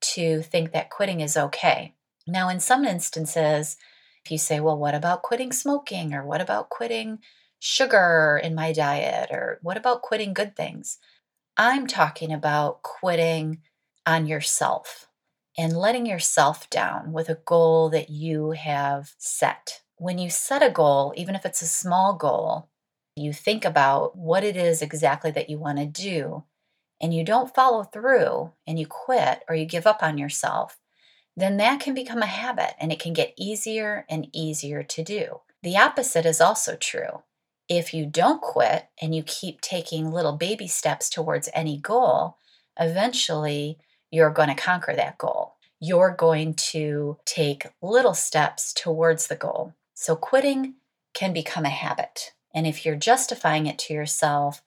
to 0.00 0.42
think 0.42 0.72
that 0.72 0.90
quitting 0.90 1.20
is 1.20 1.36
okay. 1.36 1.94
Now, 2.26 2.48
in 2.48 2.60
some 2.60 2.84
instances, 2.84 3.76
if 4.24 4.32
you 4.32 4.38
say, 4.38 4.58
well, 4.60 4.76
what 4.76 4.94
about 4.94 5.22
quitting 5.22 5.52
smoking? 5.52 6.12
Or 6.12 6.26
what 6.26 6.40
about 6.40 6.68
quitting 6.68 7.20
sugar 7.58 8.40
in 8.42 8.54
my 8.54 8.72
diet? 8.72 9.30
Or 9.30 9.58
what 9.62 9.76
about 9.76 10.02
quitting 10.02 10.34
good 10.34 10.56
things? 10.56 10.98
I'm 11.56 11.86
talking 11.86 12.32
about 12.32 12.82
quitting 12.82 13.62
on 14.06 14.26
yourself 14.26 15.08
and 15.58 15.76
letting 15.76 16.06
yourself 16.06 16.68
down 16.68 17.12
with 17.12 17.28
a 17.28 17.40
goal 17.46 17.88
that 17.90 18.10
you 18.10 18.50
have 18.50 19.14
set. 19.18 19.80
When 19.96 20.18
you 20.18 20.28
set 20.28 20.62
a 20.62 20.70
goal, 20.70 21.14
even 21.16 21.34
if 21.34 21.46
it's 21.46 21.62
a 21.62 21.66
small 21.66 22.14
goal, 22.14 22.68
you 23.16 23.32
think 23.32 23.64
about 23.64 24.16
what 24.16 24.44
it 24.44 24.56
is 24.56 24.82
exactly 24.82 25.30
that 25.30 25.48
you 25.48 25.58
want 25.58 25.78
to 25.78 25.86
do, 25.86 26.44
and 27.00 27.14
you 27.14 27.24
don't 27.24 27.54
follow 27.54 27.82
through 27.82 28.52
and 28.66 28.78
you 28.78 28.86
quit 28.86 29.42
or 29.48 29.54
you 29.54 29.64
give 29.64 29.86
up 29.86 30.02
on 30.02 30.18
yourself, 30.18 30.78
then 31.36 31.56
that 31.56 31.80
can 31.80 31.94
become 31.94 32.22
a 32.22 32.26
habit 32.26 32.74
and 32.78 32.92
it 32.92 32.98
can 32.98 33.12
get 33.12 33.34
easier 33.36 34.04
and 34.08 34.28
easier 34.32 34.82
to 34.82 35.02
do. 35.02 35.40
The 35.62 35.76
opposite 35.76 36.26
is 36.26 36.40
also 36.40 36.76
true. 36.76 37.22
If 37.68 37.92
you 37.92 38.06
don't 38.06 38.40
quit 38.40 38.88
and 39.00 39.14
you 39.14 39.22
keep 39.22 39.60
taking 39.60 40.10
little 40.10 40.36
baby 40.36 40.68
steps 40.68 41.10
towards 41.10 41.48
any 41.52 41.78
goal, 41.78 42.38
eventually 42.78 43.78
you're 44.10 44.30
going 44.30 44.48
to 44.48 44.54
conquer 44.54 44.94
that 44.94 45.18
goal. 45.18 45.54
You're 45.80 46.14
going 46.16 46.54
to 46.54 47.18
take 47.24 47.66
little 47.82 48.14
steps 48.14 48.72
towards 48.72 49.26
the 49.26 49.36
goal. 49.36 49.74
So 49.94 50.14
quitting 50.14 50.74
can 51.12 51.32
become 51.32 51.64
a 51.64 51.70
habit. 51.70 52.32
And 52.54 52.66
if 52.66 52.86
you're 52.86 52.96
justifying 52.96 53.66
it 53.66 53.78
to 53.80 53.94
yourself 53.94 54.62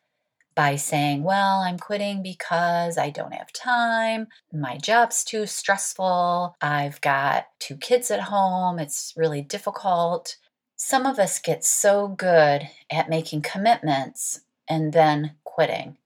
by 0.55 0.75
saying, 0.75 1.23
Well, 1.23 1.61
I'm 1.61 1.79
quitting 1.79 2.21
because 2.21 2.97
I 2.97 3.11
don't 3.11 3.33
have 3.33 3.53
time, 3.53 4.27
my 4.51 4.77
job's 4.77 5.23
too 5.23 5.45
stressful, 5.45 6.57
I've 6.61 6.99
got 7.01 7.47
two 7.59 7.77
kids 7.77 8.11
at 8.11 8.19
home, 8.19 8.77
it's 8.77 9.13
really 9.15 9.41
difficult. 9.41 10.35
Some 10.81 11.05
of 11.05 11.19
us 11.19 11.39
get 11.39 11.65
so 11.65 12.07
good 12.07 12.69
at 12.89 13.09
making 13.09 13.41
commitments 13.41 14.41
and 14.67 14.93
then 14.93 15.35
quitting 15.43 15.97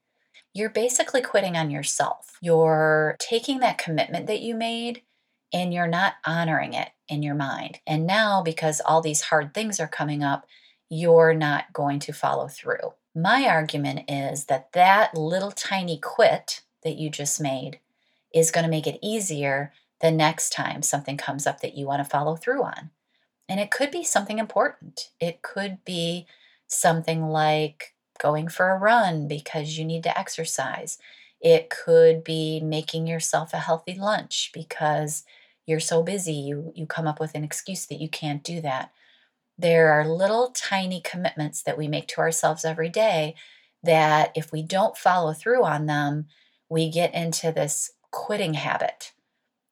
you're 0.54 0.70
basically 0.70 1.22
quitting 1.22 1.58
on 1.58 1.72
yourself. 1.72 2.38
You're 2.40 3.16
taking 3.20 3.60
that 3.60 3.80
commitment 3.80 4.28
that 4.28 4.42
you 4.42 4.54
made 4.54 5.02
and 5.52 5.74
you're 5.74 5.88
not 5.88 6.14
honoring 6.26 6.74
it 6.74 6.90
in 7.08 7.24
your 7.24 7.36
mind. 7.36 7.80
And 7.88 8.06
now, 8.06 8.42
because 8.44 8.82
all 8.82 9.02
these 9.02 9.22
hard 9.22 9.54
things 9.54 9.80
are 9.80 9.88
coming 9.88 10.24
up, 10.24 10.46
you're 10.90 11.34
not 11.34 11.74
going 11.74 12.00
to 12.00 12.14
follow 12.14 12.48
through. 12.48 12.94
My 13.16 13.48
argument 13.48 14.10
is 14.10 14.46
that 14.46 14.72
that 14.74 15.16
little 15.18 15.52
tiny 15.52 15.98
quit 15.98 16.62
that 16.84 16.98
you 16.98 17.10
just 17.10 17.42
made 17.42 17.80
is 18.34 18.52
going 18.52 18.64
to 18.64 18.70
make 18.70 18.88
it 18.88 19.00
easier 19.02 19.74
the 20.02 20.12
next 20.12 20.52
time 20.52 20.82
something 20.82 21.18
comes 21.18 21.48
up 21.48 21.62
that 21.62 21.76
you 21.76 21.86
want 21.86 22.04
to 22.04 22.10
follow 22.10 22.36
through 22.36 22.64
on. 22.64 22.92
And 23.50 23.60
it 23.60 23.72
could 23.72 23.92
be 23.92 24.04
something 24.04 24.40
important. 24.40 25.10
It 25.20 25.42
could 25.42 25.80
be 25.86 26.28
something 26.68 27.28
like 27.28 27.94
going 28.20 28.48
for 28.48 28.70
a 28.70 28.78
run 28.78 29.28
because 29.28 29.78
you 29.78 29.86
need 29.86 30.04
to 30.04 30.18
exercise. 30.18 30.98
It 31.42 31.70
could 31.70 32.24
be 32.24 32.62
making 32.62 33.06
yourself 33.06 33.54
a 33.54 33.58
healthy 33.58 33.96
lunch 33.96 34.52
because 34.54 35.24
you're 35.66 35.80
so 35.80 36.04
busy, 36.04 36.34
you, 36.34 36.72
you 36.76 36.86
come 36.86 37.08
up 37.08 37.20
with 37.20 37.36
an 37.36 37.44
excuse 37.44 37.86
that 37.88 38.02
you 38.02 38.10
can't 38.10 38.44
do 38.44 38.62
that. 38.62 38.92
There 39.58 39.92
are 39.92 40.08
little 40.08 40.52
tiny 40.52 41.02
commitments 41.02 41.62
that 41.64 41.78
we 41.78 41.88
make 41.88 42.08
to 42.10 42.22
ourselves 42.22 42.66
every 42.66 42.90
day 42.90 43.36
that 43.84 44.32
if 44.36 44.52
we 44.52 44.64
don't 44.64 44.98
follow 44.98 45.34
through 45.34 45.64
on 45.64 45.86
them, 45.86 46.28
we 46.70 46.90
get 46.90 47.14
into 47.14 47.52
this 47.52 47.92
quitting 48.12 48.56
habit. 48.56 49.12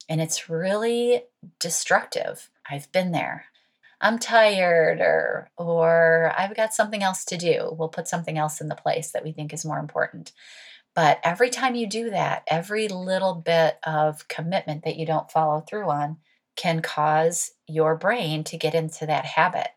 And 0.10 0.22
it's 0.22 0.50
really 0.50 1.24
destructive. 1.60 2.50
I've 2.70 2.92
been 2.92 3.12
there. 3.12 3.46
I'm 4.02 4.18
tired 4.18 5.00
or 5.00 5.52
or 5.58 6.34
I've 6.36 6.56
got 6.56 6.74
something 6.74 7.04
else 7.04 7.24
to 7.26 7.38
do. 7.38 7.74
We'll 7.78 7.90
put 7.90 8.08
something 8.08 8.38
else 8.38 8.60
in 8.60 8.68
the 8.68 8.76
place 8.76 9.12
that 9.12 9.24
we 9.24 9.32
think 9.32 9.54
is 9.54 9.64
more 9.64 9.80
important. 9.80 10.34
But 10.96 11.20
every 11.24 11.50
time 11.50 11.76
you 11.76 11.88
do 11.88 12.10
that, 12.10 12.44
every 12.48 12.88
little 12.88 13.36
bit 13.36 13.78
of 13.86 14.28
commitment 14.28 14.84
that 14.84 14.98
you 14.98 15.06
don't 15.06 15.32
follow 15.32 15.62
through 15.62 15.90
on 15.90 16.18
can 16.58 16.82
cause 16.82 17.52
your 17.68 17.96
brain 17.96 18.44
to 18.46 18.58
get 18.58 18.76
into 18.76 19.06
that 19.06 19.26
habit. 19.26 19.70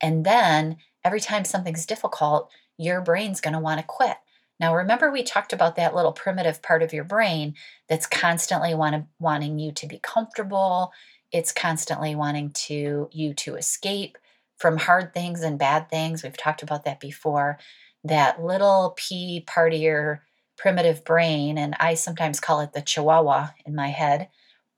And 0.00 0.24
then 0.24 0.76
every 1.02 1.20
time 1.20 1.44
something's 1.44 1.86
difficult, 1.86 2.50
your 2.76 3.00
brain's 3.00 3.40
going 3.40 3.54
to 3.54 3.60
want 3.60 3.80
to 3.80 3.86
quit. 3.86 4.16
Now, 4.60 4.76
remember, 4.76 5.10
we 5.10 5.24
talked 5.24 5.52
about 5.52 5.74
that 5.76 5.96
little 5.96 6.12
primitive 6.12 6.62
part 6.62 6.82
of 6.82 6.92
your 6.92 7.04
brain 7.04 7.54
that's 7.88 8.06
constantly 8.06 8.74
want 8.74 9.06
wanting 9.18 9.58
you 9.58 9.72
to 9.72 9.86
be 9.86 9.98
comfortable 9.98 10.92
it's 11.34 11.52
constantly 11.52 12.14
wanting 12.14 12.50
to 12.50 13.08
you 13.10 13.34
to 13.34 13.56
escape 13.56 14.16
from 14.56 14.76
hard 14.78 15.12
things 15.12 15.42
and 15.42 15.58
bad 15.58 15.90
things. 15.90 16.22
We've 16.22 16.36
talked 16.36 16.62
about 16.62 16.84
that 16.84 17.00
before. 17.00 17.58
That 18.04 18.40
little 18.40 18.94
pea 18.96 19.44
partier 19.44 20.20
primitive 20.56 21.04
brain, 21.04 21.58
and 21.58 21.74
I 21.80 21.94
sometimes 21.94 22.38
call 22.38 22.60
it 22.60 22.72
the 22.72 22.80
chihuahua 22.80 23.48
in 23.66 23.74
my 23.74 23.88
head, 23.88 24.28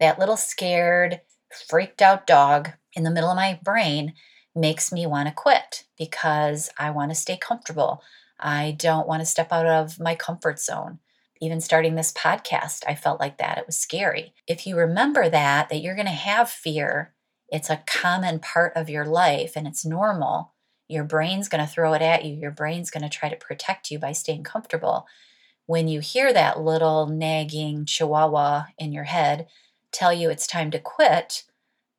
that 0.00 0.18
little 0.18 0.38
scared, 0.38 1.20
freaked 1.68 2.00
out 2.00 2.26
dog 2.26 2.70
in 2.94 3.02
the 3.02 3.10
middle 3.10 3.30
of 3.30 3.36
my 3.36 3.60
brain 3.62 4.14
makes 4.54 4.90
me 4.90 5.06
want 5.06 5.28
to 5.28 5.34
quit 5.34 5.84
because 5.98 6.70
I 6.78 6.90
want 6.90 7.10
to 7.10 7.14
stay 7.14 7.36
comfortable. 7.36 8.02
I 8.40 8.74
don't 8.78 9.06
want 9.06 9.20
to 9.20 9.26
step 9.26 9.52
out 9.52 9.66
of 9.66 10.00
my 10.00 10.14
comfort 10.14 10.58
zone 10.58 11.00
even 11.40 11.60
starting 11.60 11.94
this 11.94 12.12
podcast, 12.12 12.82
I 12.86 12.94
felt 12.94 13.20
like 13.20 13.38
that. 13.38 13.58
It 13.58 13.66
was 13.66 13.76
scary. 13.76 14.34
If 14.46 14.66
you 14.66 14.76
remember 14.76 15.28
that, 15.28 15.68
that 15.68 15.78
you're 15.78 15.94
going 15.94 16.06
to 16.06 16.12
have 16.12 16.50
fear, 16.50 17.14
it's 17.48 17.70
a 17.70 17.82
common 17.86 18.40
part 18.40 18.72
of 18.74 18.90
your 18.90 19.04
life 19.04 19.52
and 19.56 19.66
it's 19.66 19.84
normal. 19.84 20.54
Your 20.88 21.04
brain's 21.04 21.48
going 21.48 21.64
to 21.64 21.70
throw 21.70 21.92
it 21.94 22.02
at 22.02 22.24
you. 22.24 22.34
Your 22.34 22.50
brain's 22.50 22.90
going 22.90 23.02
to 23.02 23.08
try 23.08 23.28
to 23.28 23.36
protect 23.36 23.90
you 23.90 23.98
by 23.98 24.12
staying 24.12 24.44
comfortable. 24.44 25.06
When 25.66 25.88
you 25.88 26.00
hear 26.00 26.32
that 26.32 26.60
little 26.60 27.06
nagging 27.06 27.86
chihuahua 27.86 28.66
in 28.78 28.92
your 28.92 29.04
head 29.04 29.48
tell 29.92 30.12
you 30.12 30.30
it's 30.30 30.46
time 30.46 30.70
to 30.70 30.78
quit, 30.78 31.44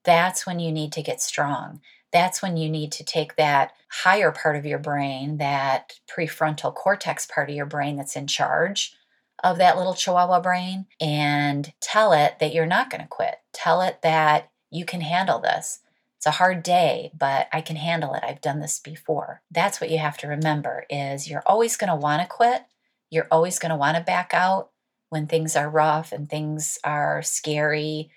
that's 0.03 0.46
when 0.46 0.60
you 0.60 0.72
need 0.72 0.94
to 0.94 1.03
get 1.03 1.22
strong. 1.22 1.82
That's 2.13 2.41
when 2.41 2.56
you 2.56 2.70
need 2.70 2.94
to 2.94 3.03
take 3.03 3.36
that 3.36 3.74
higher 3.89 4.32
part 4.32 4.56
of 4.56 4.65
your 4.65 4.79
brain, 4.79 5.38
that 5.38 6.00
prefrontal 6.10 6.74
cortex 6.74 7.25
part 7.25 7.50
of 7.50 7.56
your 7.56 7.65
brain 7.65 7.98
that's 7.98 8.15
in 8.15 8.27
charge, 8.27 8.96
of 9.44 9.58
that 9.58 9.77
little 9.77 9.94
chihuahua 9.94 10.39
brain 10.39 10.88
and 11.00 11.74
tell 11.79 12.13
it 12.13 12.39
that 12.39 12.53
you're 12.53 12.65
not 12.65 12.89
going 12.89 13.01
to 13.01 13.08
quit. 13.08 13.36
Tell 13.53 13.82
it 13.82 14.01
that 14.01 14.51
you 14.72 14.86
can 14.86 15.01
handle 15.01 15.39
this. 15.39 15.79
It's 16.17 16.25
a 16.25 16.32
hard 16.32 16.63
day, 16.63 17.12
but 17.17 17.48
I 17.53 17.62
can 17.62 17.75
handle 17.75 18.13
it. 18.15 18.24
I've 18.24 18.41
done 18.41 18.60
this 18.60 18.79
before. 18.79 19.41
That's 19.51 19.79
what 19.79 19.91
you 19.91 20.00
have 20.00 20.17
to 20.17 20.27
remember 20.27 20.86
is 20.89 21.29
you're 21.29 21.44
always 21.46 21.77
going 21.77 21.91
to 21.91 21.96
want 21.96 22.24
to 22.24 22.27
quit. 22.27 22.63
You're 23.12 23.27
always 23.29 23.60
going 23.60 23.70
to 23.70 23.75
want 23.75 23.98
to 23.98 24.03
back 24.03 24.34
out 24.34 24.72
when 25.10 25.27
things 25.27 25.56
are 25.56 25.70
rough 25.70 26.12
and 26.12 26.27
things 26.27 26.79
are 26.84 27.22
scary. 27.22 28.10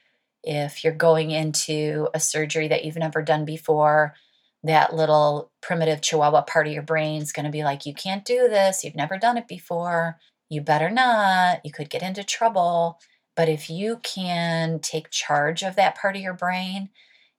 If 0.42 0.82
you're 0.82 0.94
going 0.94 1.30
into 1.30 2.08
a 2.14 2.20
surgery 2.20 2.68
that 2.68 2.84
you've 2.84 2.96
never 2.96 3.20
done 3.20 3.44
before, 3.44 4.14
that 4.62 4.94
little 4.94 5.50
primitive 5.60 6.00
chihuahua 6.00 6.42
part 6.42 6.66
of 6.66 6.72
your 6.72 6.82
brain 6.82 7.20
is 7.20 7.32
going 7.32 7.44
to 7.44 7.52
be 7.52 7.64
like, 7.64 7.84
You 7.84 7.94
can't 7.94 8.24
do 8.24 8.48
this. 8.48 8.82
You've 8.82 8.96
never 8.96 9.18
done 9.18 9.36
it 9.36 9.46
before 9.46 10.18
you 10.50 10.60
better 10.60 10.90
not, 10.90 11.64
you 11.64 11.72
could 11.72 11.88
get 11.88 12.02
into 12.02 12.24
trouble. 12.24 12.98
But 13.36 13.48
if 13.48 13.70
you 13.70 14.00
can 14.02 14.80
take 14.80 15.10
charge 15.10 15.62
of 15.62 15.76
that 15.76 15.96
part 15.96 16.16
of 16.16 16.22
your 16.22 16.34
brain 16.34 16.90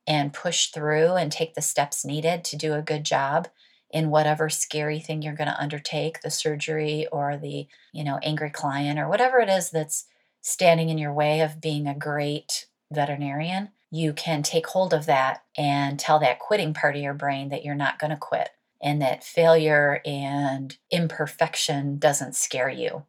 and 0.08 0.34
push 0.34 0.68
through 0.68 1.14
and 1.14 1.32
take 1.32 1.54
the 1.54 1.62
steps 1.62 2.04
needed 2.04 2.44
to 2.46 2.58
do 2.58 2.74
a 2.74 2.82
good 2.82 3.04
job 3.04 3.50
in 3.92 4.10
whatever 4.10 4.50
scary 4.50 5.00
thing 5.00 5.22
you're 5.22 5.36
going 5.36 5.50
to 5.50 5.62
undertake, 5.62 6.22
the 6.22 6.32
surgery 6.32 7.06
or 7.12 7.38
the, 7.38 7.68
you 7.94 8.04
know, 8.04 8.18
angry 8.24 8.50
client 8.50 8.98
or 8.98 9.08
whatever 9.08 9.40
it 9.40 9.50
is 9.50 9.70
that's 9.70 10.06
standing 10.42 10.90
in 10.90 10.98
your 10.98 11.14
way 11.14 11.42
of 11.42 11.62
being 11.62 11.86
a 11.86 11.94
great 11.94 12.66
veterinarian, 12.92 13.70
you 13.92 14.14
can 14.14 14.42
take 14.42 14.68
hold 14.68 14.94
of 14.94 15.06
that 15.06 15.44
and 15.58 16.00
tell 16.00 16.20
that 16.20 16.40
quitting 16.40 16.74
part 16.74 16.96
of 16.96 17.02
your 17.02 17.14
brain 17.14 17.50
that 17.50 17.64
you're 17.64 17.76
not 17.76 18.00
going 18.00 18.12
to 18.12 18.18
quit 18.18 18.50
and 18.82 19.02
that 19.02 19.24
failure 19.24 20.02
and 20.06 20.78
imperfection 20.90 21.98
doesn't 22.00 22.36
scare 22.36 22.70
you 22.70 23.06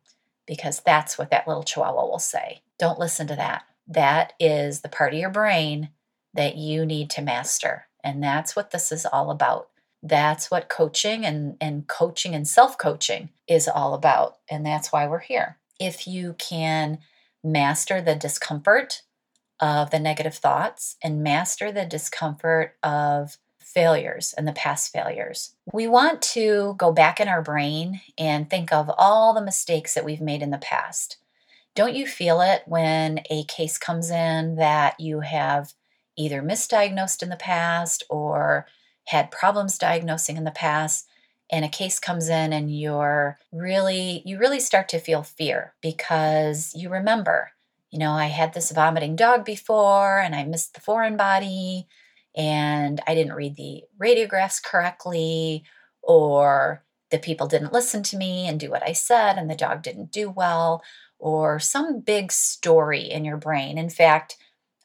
because 0.47 0.81
that's 0.81 1.17
what 1.17 1.31
that 1.31 1.49
little 1.49 1.63
chihuahua 1.63 2.07
will 2.07 2.19
say. 2.19 2.63
Don't 2.79 2.99
listen 2.99 3.27
to 3.29 3.37
that. 3.37 3.65
That 3.87 4.35
is 4.39 4.81
the 4.81 4.89
part 4.89 5.15
of 5.15 5.21
your 5.21 5.31
brain 5.31 5.91
that 6.35 6.57
you 6.57 6.85
need 6.85 7.11
to 7.11 7.23
master. 7.23 7.87
And 8.05 8.23
that's 8.23 8.57
what 8.57 8.71
this 8.71 8.93
is 8.93 9.07
all 9.07 9.31
about. 9.31 9.69
That's 10.03 10.51
what 10.51 10.69
coaching 10.69 11.25
and, 11.25 11.57
and 11.61 11.87
coaching 11.87 12.35
and 12.35 12.47
self 12.47 12.77
coaching 12.77 13.31
is 13.47 13.69
all 13.69 13.95
about. 13.95 14.39
And 14.51 14.67
that's 14.67 14.93
why 14.93 15.07
we're 15.07 15.21
here. 15.21 15.59
If 15.79 16.07
you 16.07 16.35
can 16.39 16.99
master 17.45 18.01
the 18.01 18.15
discomfort 18.15 19.03
of 19.61 19.91
the 19.91 20.01
negative 20.01 20.35
thoughts 20.35 20.97
and 21.03 21.23
master 21.23 21.71
the 21.71 21.87
discomfort 21.87 22.77
of 22.83 23.39
failures 23.63 24.35
and 24.37 24.47
the 24.47 24.53
past 24.53 24.93
failures. 24.93 25.55
We 25.73 25.87
want 25.87 26.23
to 26.23 26.75
go 26.79 26.93
back 26.93 27.21
in 27.21 27.29
our 27.29 27.43
brain 27.43 28.01
and 28.19 28.49
think 28.49 28.73
of 28.73 28.91
all 28.99 29.35
the 29.35 29.45
mistakes 29.45 29.95
that 29.95 30.05
we've 30.05 30.21
made 30.21 30.43
in 30.43 30.51
the 30.51 30.59
past. 30.59 31.19
Don't 31.75 31.95
you 31.95 32.07
feel 32.07 32.41
it 32.41 32.63
when 32.67 33.23
a 33.31 33.45
case 33.45 33.79
comes 33.79 34.11
in 34.11 34.57
that 34.57 35.01
you 35.01 35.21
have 35.21 35.73
either 36.17 36.43
misdiagnosed 36.43 37.23
in 37.23 37.31
the 37.31 37.37
past 37.37 38.05
or 38.11 38.67
had 39.07 39.31
problems 39.31 39.79
diagnosing 39.79 40.37
in 40.37 40.45
the 40.45 40.51
past? 40.51 41.09
and 41.51 41.67
a 41.67 41.69
case 41.69 41.99
comes 41.99 42.31
in 42.31 42.51
and 42.51 42.75
you're 42.75 43.39
really 43.53 44.23
you 44.25 44.39
really 44.39 44.59
start 44.59 44.89
to 44.89 44.99
feel 44.99 45.23
fear 45.23 45.75
because 45.83 46.73
you 46.75 46.89
remember 46.89 47.53
you 47.93 47.99
know, 47.99 48.13
I 48.13 48.27
had 48.27 48.55
this 48.55 48.73
vomiting 48.73 49.17
dog 49.17 49.45
before 49.45 50.19
and 50.19 50.35
I 50.35 50.45
missed 50.45 50.75
the 50.75 50.81
foreign 50.81 51.17
body 51.17 51.87
and 52.35 53.01
I 53.07 53.15
didn't 53.15 53.35
read 53.35 53.57
the 53.57 53.85
radiographs 54.01 54.63
correctly, 54.63 55.65
or 56.03 56.85
the 57.11 57.19
people 57.19 57.47
didn't 57.47 57.73
listen 57.73 58.03
to 58.05 58.17
me 58.17 58.49
and 58.49 58.59
do 58.59 58.71
what 58.71 58.87
I 58.87 58.93
said 58.93 59.37
and 59.37 59.51
the 59.51 59.55
dog 59.55 59.83
didn't 59.83 60.13
do 60.13 60.31
well, 60.31 60.83
or 61.19 61.59
some 61.59 62.01
big 62.01 62.33
story 62.33 63.03
in 63.03 63.25
your 63.25 63.37
brain. 63.37 63.79
In 63.79 63.91
fact, 63.91 64.37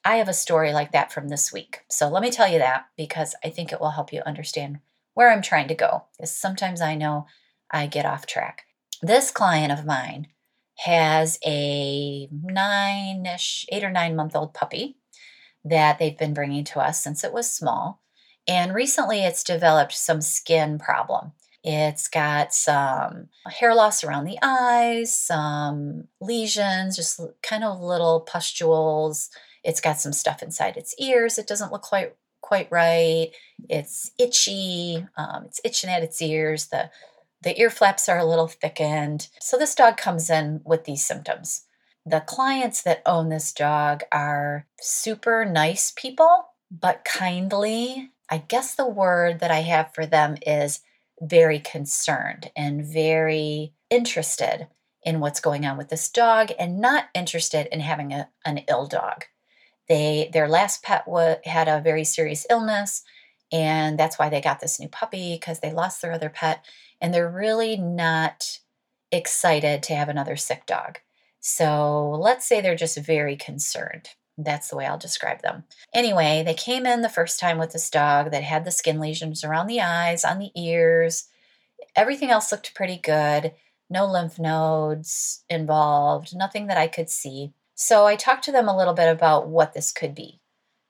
I 0.04 0.18
have 0.18 0.30
a 0.30 0.34
story 0.34 0.72
like 0.72 0.92
that 0.92 1.12
from 1.12 1.28
this 1.28 1.52
week. 1.52 1.82
So 1.90 2.08
let 2.08 2.22
me 2.22 2.32
tell 2.32 2.48
you 2.48 2.60
that 2.60 2.86
because 2.96 3.36
I 3.44 3.50
think 3.50 3.72
it 3.72 3.82
will 3.82 3.92
help 3.92 4.14
you 4.14 4.22
understand 4.26 4.80
where 5.14 5.32
I'm 5.32 5.42
trying 5.42 5.68
to 5.70 5.76
go. 5.76 6.06
Because 6.18 6.32
sometimes 6.32 6.80
I 6.80 6.96
know 6.96 7.26
I 7.72 7.88
get 7.88 8.06
off 8.06 8.26
track. 8.26 8.66
This 9.02 9.32
client 9.32 9.72
of 9.72 9.86
mine 9.86 10.28
has 10.78 11.40
a 11.46 12.30
nine 12.32 13.26
ish, 13.26 13.66
eight 13.70 13.84
or 13.84 13.90
nine 13.90 14.16
month 14.16 14.36
old 14.36 14.54
puppy 14.54 14.98
that 15.64 16.00
they've 16.00 16.18
been 16.18 16.34
bringing 16.34 16.64
to 16.66 16.80
us 16.80 17.04
since 17.04 17.24
it 17.24 17.34
was 17.34 17.52
small. 17.52 18.02
And 18.48 18.74
recently 18.74 19.24
it's 19.24 19.44
developed 19.44 19.94
some 19.94 20.22
skin 20.22 20.80
problem. 20.80 21.34
It's 21.64 22.08
got 22.08 22.54
some 22.54 23.28
hair 23.46 23.76
loss 23.76 24.04
around 24.04 24.24
the 24.24 24.40
eyes, 24.42 25.14
some 25.14 26.08
lesions, 26.22 26.96
just 26.96 27.20
kind 27.44 27.64
of 27.64 27.82
little 27.82 28.22
pustules. 28.22 29.30
It's 29.64 29.82
got 29.82 30.00
some 30.00 30.14
stuff 30.14 30.42
inside 30.42 30.78
its 30.78 30.96
ears. 30.98 31.38
It 31.38 31.48
doesn't 31.48 31.72
look 31.74 31.82
quite 31.82 32.16
quite 32.40 32.72
right. 32.72 33.32
It's 33.70 34.12
itchy. 34.18 35.06
Um, 35.18 35.44
it's 35.46 35.60
itching 35.66 35.90
at 35.90 36.04
its 36.04 36.22
ears. 36.22 36.68
The 36.68 36.90
the 37.44 37.60
ear 37.60 37.70
flaps 37.70 38.08
are 38.08 38.18
a 38.18 38.26
little 38.26 38.48
thickened. 38.48 39.28
So 39.42 39.58
this 39.58 39.76
dog 39.76 39.98
comes 39.98 40.30
in 40.30 40.62
with 40.64 40.86
these 40.86 41.06
symptoms. 41.06 41.67
The 42.08 42.22
clients 42.22 42.84
that 42.84 43.02
own 43.06 43.28
this 43.28 43.52
dog 43.52 44.04
are 44.14 44.66
super 44.80 45.44
nice 45.44 45.92
people, 45.94 46.46
but 46.72 47.04
kindly. 47.04 48.12
I 48.30 48.38
guess 48.38 48.76
the 48.76 48.88
word 48.88 49.42
that 49.42 49.52
I 49.52 49.60
have 49.60 49.94
for 49.94 50.06
them 50.06 50.38
is 50.42 50.80
very 51.22 51.60
concerned 51.60 52.50
and 52.56 52.86
very 52.86 53.74
interested 53.90 54.68
in 55.04 55.20
what's 55.20 55.42
going 55.42 55.66
on 55.66 55.78
with 55.78 55.90
this 55.90 56.08
dog 56.08 56.52
and 56.58 56.80
not 56.80 57.10
interested 57.14 57.68
in 57.74 57.82
having 57.82 58.14
a, 58.14 58.30
an 58.46 58.60
ill 58.70 58.88
dog. 58.88 59.26
They 59.90 60.30
their 60.32 60.48
last 60.48 60.84
pet 60.84 61.04
w- 61.08 61.36
had 61.44 61.68
a 61.68 61.82
very 61.82 62.06
serious 62.06 62.46
illness 62.50 63.04
and 63.52 64.00
that's 64.00 64.18
why 64.18 64.30
they 64.30 64.40
got 64.40 64.62
this 64.62 64.80
new 64.80 64.88
puppy 64.88 65.34
because 65.34 65.60
they 65.60 65.74
lost 65.74 66.02
their 66.02 66.14
other 66.14 66.30
pet 66.30 66.64
and 67.02 67.14
they're 67.14 67.30
really 67.30 67.76
not 67.76 68.60
excited 69.12 69.84
to 69.84 69.96
have 69.96 70.08
another 70.08 70.38
sick 70.38 70.66
dog. 70.66 71.00
So 71.50 72.10
let's 72.20 72.46
say 72.46 72.60
they're 72.60 72.76
just 72.76 72.98
very 72.98 73.38
concerned. 73.38 74.10
That's 74.38 74.68
the 74.68 74.76
way 74.76 74.86
I'll 74.86 74.98
describe 74.98 75.42
them. 75.42 75.64
Anyway, 75.94 76.44
they 76.46 76.54
came 76.54 76.86
in 76.86 77.04
the 77.04 77.10
first 77.10 77.40
time 77.40 77.58
with 77.58 77.72
this 77.72 77.90
dog 77.90 78.32
that 78.32 78.44
had 78.44 78.66
the 78.66 78.72
skin 78.72 79.00
lesions 79.00 79.46
around 79.46 79.68
the 79.68 79.80
eyes, 79.80 80.26
on 80.26 80.40
the 80.40 80.52
ears. 80.58 81.30
Everything 81.96 82.30
else 82.32 82.52
looked 82.52 82.76
pretty 82.76 82.98
good. 82.98 83.54
No 83.90 84.06
lymph 84.06 84.38
nodes 84.38 85.46
involved, 85.50 86.36
nothing 86.36 86.68
that 86.68 86.78
I 86.78 86.88
could 86.88 87.10
see. 87.10 87.54
So 87.76 88.06
I 88.06 88.18
talked 88.18 88.44
to 88.44 88.52
them 88.52 88.68
a 88.68 88.78
little 88.78 88.94
bit 88.94 89.10
about 89.10 89.48
what 89.48 89.72
this 89.72 89.94
could 89.94 90.14
be. 90.14 90.42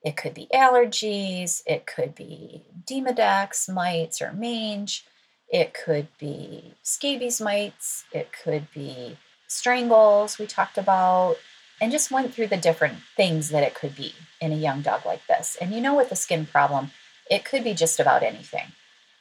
It 0.03 0.17
could 0.17 0.33
be 0.33 0.47
allergies, 0.51 1.61
it 1.67 1.85
could 1.85 2.15
be 2.15 2.63
Demodex, 2.83 3.71
mites, 3.71 4.23
or 4.23 4.33
mange, 4.33 5.05
it 5.49 5.75
could 5.75 6.07
be 6.17 6.73
scabies 6.81 7.39
mites, 7.39 8.05
it 8.11 8.31
could 8.43 8.67
be 8.73 9.17
strangles, 9.47 10.37
we 10.37 10.45
talked 10.45 10.77
about, 10.77 11.37
and 11.81 11.91
just 11.91 12.11
went 12.11 12.33
through 12.33 12.47
the 12.47 12.57
different 12.57 12.97
things 13.15 13.49
that 13.49 13.63
it 13.63 13.75
could 13.75 13.95
be 13.95 14.13
in 14.39 14.51
a 14.51 14.55
young 14.55 14.81
dog 14.81 15.05
like 15.05 15.25
this. 15.27 15.57
And 15.59 15.73
you 15.73 15.81
know, 15.81 15.95
with 15.95 16.11
a 16.11 16.15
skin 16.15 16.45
problem, 16.45 16.91
it 17.29 17.45
could 17.45 17.63
be 17.63 17.73
just 17.73 17.99
about 17.99 18.23
anything. 18.23 18.73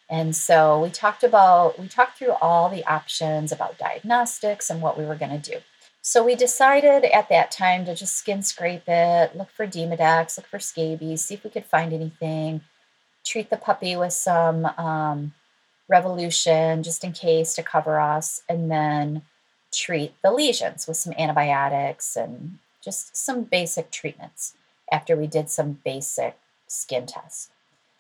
And 0.09 0.37
so 0.37 0.81
we 0.81 0.91
talked 0.91 1.25
about, 1.25 1.79
we 1.79 1.89
talked 1.89 2.19
through 2.19 2.33
all 2.41 2.69
the 2.69 2.85
options 2.85 3.51
about 3.51 3.79
diagnostics 3.79 4.71
and 4.71 4.81
what 4.81 4.97
we 4.97 5.05
were 5.05 5.17
going 5.17 5.41
to 5.41 5.51
do. 5.51 5.59
So 6.01 6.25
we 6.25 6.37
decided 6.37 7.05
at 7.05 7.29
that 7.31 7.51
time 7.51 7.85
to 7.87 7.95
just 7.95 8.17
skin 8.17 8.45
scrape 8.45 8.85
it, 8.87 9.37
look 9.37 9.51
for 9.51 9.67
Demodex, 9.67 10.37
look 10.37 10.47
for 10.47 10.61
scabies, 10.61 11.25
see 11.25 11.35
if 11.35 11.43
we 11.43 11.51
could 11.51 11.65
find 11.65 11.93
anything, 11.93 12.61
treat 13.25 13.51
the 13.51 13.57
puppy 13.57 13.97
with 13.97 14.13
some 14.13 14.67
um, 14.79 15.35
Revolution 15.89 16.85
just 16.85 17.03
in 17.03 17.13
case 17.13 17.55
to 17.55 17.63
cover 17.63 17.99
us, 17.99 18.43
and 18.49 18.71
then 18.71 19.23
treat 19.77 20.15
the 20.23 20.33
lesions 20.33 20.87
with 20.87 20.97
some 20.97 21.13
antibiotics 21.19 22.17
and 22.17 22.59
just 22.83 23.17
some 23.17 23.43
basic 23.43 23.91
treatments 23.91 24.55
after 24.91 25.17
we 25.17 25.27
did 25.27 25.51
some 25.51 25.79
basic 25.85 26.39
skin 26.67 27.07
tests. 27.07 27.51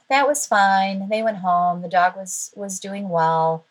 That 0.08 0.26
was 0.26 0.46
fine. 0.46 1.08
They 1.08 1.22
went 1.22 1.38
home. 1.38 1.82
The 1.82 1.88
dog 1.88 2.16
was 2.16 2.52
was 2.54 2.78
doing 2.78 3.08
well. 3.08 3.64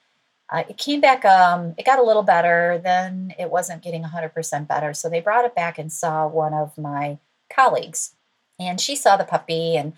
Uh, 0.49 0.63
it 0.69 0.77
came 0.77 1.01
back. 1.01 1.25
Um, 1.25 1.73
it 1.77 1.85
got 1.85 1.99
a 1.99 2.03
little 2.03 2.23
better. 2.23 2.79
Then 2.83 3.33
it 3.39 3.49
wasn't 3.49 3.81
getting 3.81 4.03
100% 4.03 4.67
better. 4.67 4.93
So 4.93 5.09
they 5.09 5.21
brought 5.21 5.45
it 5.45 5.55
back 5.55 5.79
and 5.79 5.91
saw 5.91 6.27
one 6.27 6.53
of 6.53 6.77
my 6.77 7.17
colleagues, 7.49 8.11
and 8.59 8.79
she 8.79 8.95
saw 8.95 9.17
the 9.17 9.23
puppy. 9.23 9.77
And 9.77 9.93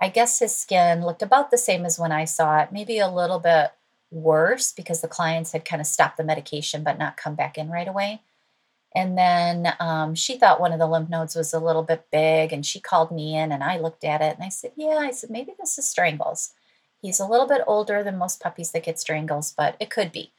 I 0.00 0.08
guess 0.08 0.38
his 0.38 0.54
skin 0.54 1.04
looked 1.04 1.22
about 1.22 1.50
the 1.50 1.58
same 1.58 1.84
as 1.84 1.98
when 1.98 2.12
I 2.12 2.24
saw 2.24 2.60
it, 2.60 2.72
maybe 2.72 2.98
a 2.98 3.10
little 3.10 3.40
bit 3.40 3.72
worse 4.10 4.72
because 4.72 5.00
the 5.00 5.08
clients 5.08 5.52
had 5.52 5.64
kind 5.64 5.80
of 5.80 5.86
stopped 5.86 6.16
the 6.16 6.24
medication 6.24 6.82
but 6.82 6.98
not 6.98 7.16
come 7.16 7.34
back 7.34 7.56
in 7.56 7.70
right 7.70 7.88
away. 7.88 8.22
And 8.94 9.16
then 9.16 9.72
um, 9.78 10.14
she 10.14 10.36
thought 10.36 10.60
one 10.60 10.72
of 10.72 10.80
the 10.80 10.86
lymph 10.86 11.08
nodes 11.08 11.36
was 11.36 11.54
a 11.54 11.60
little 11.60 11.84
bit 11.84 12.06
big, 12.10 12.52
and 12.52 12.66
she 12.66 12.80
called 12.80 13.12
me 13.12 13.36
in, 13.36 13.52
and 13.52 13.62
I 13.62 13.78
looked 13.78 14.02
at 14.02 14.20
it 14.20 14.34
and 14.34 14.44
I 14.44 14.48
said, 14.48 14.72
Yeah, 14.76 14.98
I 14.98 15.12
said, 15.12 15.30
maybe 15.30 15.52
this 15.58 15.78
is 15.78 15.88
strangles. 15.88 16.50
He's 17.00 17.20
a 17.20 17.26
little 17.26 17.46
bit 17.46 17.62
older 17.66 18.02
than 18.02 18.18
most 18.18 18.40
puppies 18.40 18.72
that 18.72 18.82
get 18.82 18.98
strangles, 18.98 19.54
but 19.56 19.76
it 19.78 19.90
could 19.90 20.12
be. 20.12 20.32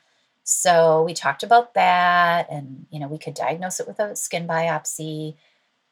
So 0.44 1.02
we 1.04 1.14
talked 1.14 1.44
about 1.44 1.76
that, 1.76 2.52
and 2.52 2.88
you 2.90 3.00
know, 3.00 3.08
we 3.08 3.18
could 3.18 3.36
diagnose 3.36 3.80
it 3.80 3.88
with 3.88 4.00
a 4.00 4.16
skin 4.18 4.48
biopsy, 4.48 5.36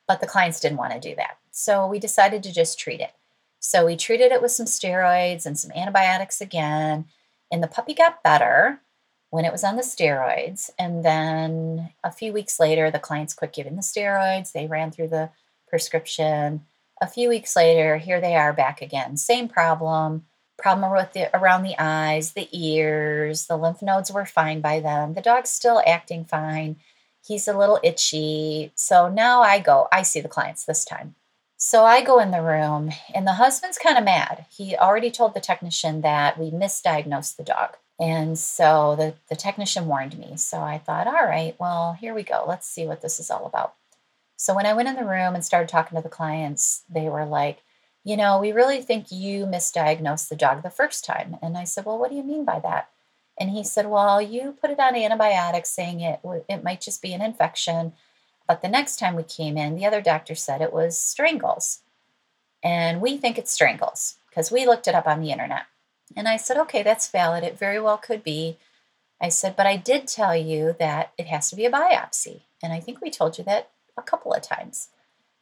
but 0.06 0.20
the 0.20 0.28
clients 0.28 0.60
didn't 0.60 0.80
want 0.80 0.92
to 0.92 1.00
do 1.00 1.16
that. 1.16 1.38
So 1.52 1.88
we 1.88 1.98
decided 1.98 2.44
to 2.44 2.54
just 2.54 2.78
treat 2.78 3.00
it. 3.00 3.12
So 3.60 3.86
we 3.86 3.96
treated 3.96 4.32
it 4.34 4.42
with 4.42 4.52
some 4.52 4.66
steroids 4.66 5.46
and 5.46 5.58
some 5.58 5.72
antibiotics 5.72 6.42
again 6.42 7.06
and 7.52 7.64
the 7.64 7.68
puppy 7.68 7.94
got 7.94 8.24
better 8.24 8.82
when 9.30 9.46
it 9.46 9.52
was 9.52 9.64
on 9.64 9.76
the 9.76 9.82
steroids. 9.84 10.70
And 10.78 11.04
then 11.04 11.92
a 12.04 12.12
few 12.12 12.34
weeks 12.34 12.60
later, 12.60 12.90
the 12.90 13.00
clients 13.00 13.34
quit 13.34 13.54
giving 13.54 13.76
the 13.76 13.82
steroids. 13.82 14.52
They 14.52 14.68
ran 14.68 14.92
through 14.92 15.10
the 15.10 15.30
prescription. 15.68 16.66
A 17.02 17.08
few 17.08 17.30
weeks 17.30 17.56
later, 17.56 17.98
here 17.98 18.20
they 18.20 18.36
are 18.36 18.54
back 18.54 18.82
again. 18.82 19.18
Same 19.18 19.48
problem. 19.48 20.26
Problem 20.58 20.92
with 20.92 21.14
the 21.14 21.36
around 21.36 21.64
the 21.64 21.76
eyes, 21.80 22.34
the 22.34 22.50
ears, 22.52 23.48
the 23.48 23.56
lymph 23.56 23.82
nodes 23.82 24.12
were 24.12 24.26
fine 24.26 24.60
by 24.60 24.82
then. 24.82 25.14
The 25.14 25.22
dog's 25.22 25.50
still 25.50 25.82
acting 25.88 26.26
fine. 26.26 26.76
He's 27.26 27.48
a 27.48 27.58
little 27.58 27.80
itchy. 27.82 28.72
So 28.76 29.08
now 29.08 29.42
I 29.42 29.60
go, 29.60 29.88
I 29.92 30.02
see 30.02 30.20
the 30.20 30.28
clients 30.28 30.66
this 30.66 30.84
time. 30.84 31.16
So 31.62 31.84
I 31.84 32.02
go 32.02 32.20
in 32.20 32.32
the 32.32 32.42
room, 32.42 32.92
and 33.14 33.28
the 33.28 33.34
husband's 33.34 33.78
kind 33.78 33.98
of 33.98 34.06
mad. 34.06 34.46
He 34.50 34.78
already 34.78 35.12
told 35.12 35.34
the 35.34 35.42
technician 35.42 36.00
that 36.02 36.40
we 36.40 36.52
misdiagnosed 36.52 37.36
the 37.36 37.44
dog. 37.44 37.76
And 38.00 38.40
so 38.40 38.96
the, 38.98 39.16
the 39.30 39.36
technician 39.36 39.86
warned 39.86 40.18
me. 40.18 40.38
So 40.38 40.62
I 40.62 40.78
thought, 40.78 41.06
all 41.06 41.26
right, 41.26 41.58
well, 41.60 41.98
here 42.00 42.14
we 42.14 42.24
go. 42.24 42.46
Let's 42.48 42.66
see 42.66 42.86
what 42.86 43.02
this 43.02 43.20
is 43.20 43.30
all 43.30 43.46
about. 43.46 43.74
So 44.38 44.56
when 44.56 44.66
I 44.66 44.74
went 44.74 44.88
in 44.88 44.96
the 44.96 45.04
room 45.04 45.36
and 45.36 45.44
started 45.44 45.68
talking 45.68 45.98
to 45.98 46.02
the 46.02 46.08
clients, 46.08 46.84
they 46.90 47.10
were 47.10 47.26
like, 47.26 47.60
you 48.06 48.16
know, 48.16 48.40
we 48.40 48.54
really 48.54 48.82
think 48.82 49.12
you 49.12 49.46
misdiagnosed 49.46 50.30
the 50.30 50.38
dog 50.38 50.64
the 50.64 50.70
first 50.70 51.04
time. 51.04 51.36
And 51.42 51.58
I 51.58 51.66
said, 51.66 51.84
well, 51.84 52.00
what 52.00 52.10
do 52.10 52.16
you 52.16 52.24
mean 52.24 52.46
by 52.46 52.60
that? 52.60 52.88
And 53.38 53.50
he 53.50 53.66
said, 53.66 53.88
well, 53.88 54.22
you 54.22 54.56
put 54.62 54.72
it 54.72 54.80
on 54.80 54.96
antibiotics 54.96 55.72
saying 55.72 56.00
it, 56.00 56.22
it 56.48 56.64
might 56.64 56.80
just 56.80 57.02
be 57.02 57.12
an 57.12 57.22
infection. 57.22 57.92
But 58.50 58.64
the 58.64 58.68
next 58.68 58.98
time 58.98 59.16
we 59.16 59.22
came 59.22 59.60
in, 59.60 59.76
the 59.76 59.86
other 59.86 60.02
doctor 60.02 60.34
said 60.34 60.60
it 60.60 60.74
was 60.74 60.98
strangles. 60.98 61.82
And 62.64 63.00
we 63.00 63.16
think 63.16 63.38
it's 63.38 63.52
strangles 63.52 64.16
because 64.28 64.52
we 64.52 64.66
looked 64.66 64.88
it 64.88 64.96
up 64.96 65.06
on 65.06 65.22
the 65.22 65.32
internet. 65.32 65.68
And 66.18 66.28
I 66.28 66.38
said, 66.38 66.58
okay, 66.58 66.82
that's 66.82 67.12
valid. 67.12 67.44
It 67.44 67.60
very 67.60 67.80
well 67.80 68.00
could 68.00 68.24
be. 68.24 68.58
I 69.22 69.30
said, 69.30 69.56
but 69.56 69.68
I 69.68 69.76
did 69.76 70.08
tell 70.08 70.36
you 70.36 70.76
that 70.80 71.14
it 71.16 71.28
has 71.28 71.52
to 71.52 71.56
be 71.56 71.68
a 71.68 71.72
biopsy. 71.72 72.42
And 72.64 72.74
I 72.74 72.80
think 72.80 73.02
we 73.02 73.12
told 73.12 73.38
you 73.38 73.44
that 73.44 73.70
a 73.96 74.02
couple 74.02 74.34
of 74.34 74.42
times. 74.42 74.90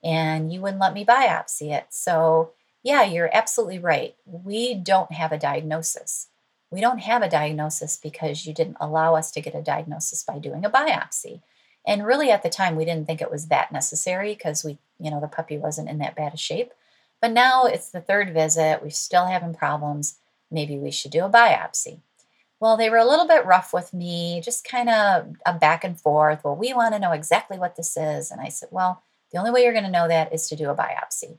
And 0.03 0.51
you 0.51 0.59
wouldn't 0.59 0.81
let 0.81 0.93
me 0.93 1.05
biopsy 1.05 1.73
it. 1.73 1.85
So, 1.91 2.51
yeah, 2.83 3.03
you're 3.03 3.29
absolutely 3.31 3.79
right. 3.79 4.15
We 4.25 4.73
don't 4.73 5.13
have 5.13 5.31
a 5.31 5.39
diagnosis. 5.39 6.27
We 6.69 6.81
don't 6.81 6.99
have 6.99 7.21
a 7.21 7.29
diagnosis 7.29 7.95
because 7.95 8.45
you 8.45 8.53
didn't 8.53 8.77
allow 8.81 9.15
us 9.15 9.31
to 9.31 9.41
get 9.41 9.55
a 9.55 9.61
diagnosis 9.61 10.23
by 10.23 10.39
doing 10.39 10.65
a 10.65 10.69
biopsy. 10.69 11.39
And 11.87 12.05
really 12.05 12.29
at 12.29 12.43
the 12.43 12.49
time, 12.49 12.75
we 12.75 12.85
didn't 12.85 13.07
think 13.07 13.21
it 13.21 13.31
was 13.31 13.47
that 13.47 13.71
necessary 13.71 14.35
because 14.35 14.63
we, 14.63 14.77
you 14.99 15.09
know, 15.09 15.21
the 15.21 15.27
puppy 15.27 15.57
wasn't 15.57 15.89
in 15.89 15.99
that 15.99 16.15
bad 16.15 16.33
a 16.33 16.37
shape. 16.37 16.73
But 17.21 17.31
now 17.31 17.65
it's 17.65 17.89
the 17.89 18.01
third 18.01 18.33
visit. 18.33 18.81
We're 18.83 18.89
still 18.89 19.25
having 19.25 19.53
problems. 19.53 20.19
Maybe 20.51 20.77
we 20.77 20.91
should 20.91 21.11
do 21.11 21.23
a 21.23 21.29
biopsy. 21.29 22.01
Well, 22.59 22.75
they 22.75 22.89
were 22.89 22.97
a 22.97 23.05
little 23.05 23.27
bit 23.27 23.45
rough 23.45 23.73
with 23.73 23.93
me, 23.93 24.41
just 24.43 24.67
kind 24.67 24.89
of 24.89 25.35
a 25.45 25.53
back 25.53 25.83
and 25.83 25.99
forth. 25.99 26.43
Well, 26.43 26.55
we 26.55 26.73
want 26.73 26.93
to 26.93 26.99
know 26.99 27.11
exactly 27.13 27.57
what 27.57 27.75
this 27.75 27.95
is. 27.95 28.31
And 28.31 28.41
I 28.41 28.49
said, 28.49 28.69
Well, 28.71 29.03
the 29.31 29.37
only 29.37 29.51
way 29.51 29.63
you're 29.63 29.73
going 29.73 29.85
to 29.85 29.91
know 29.91 30.07
that 30.07 30.33
is 30.33 30.49
to 30.49 30.55
do 30.55 30.69
a 30.69 30.75
biopsy. 30.75 31.37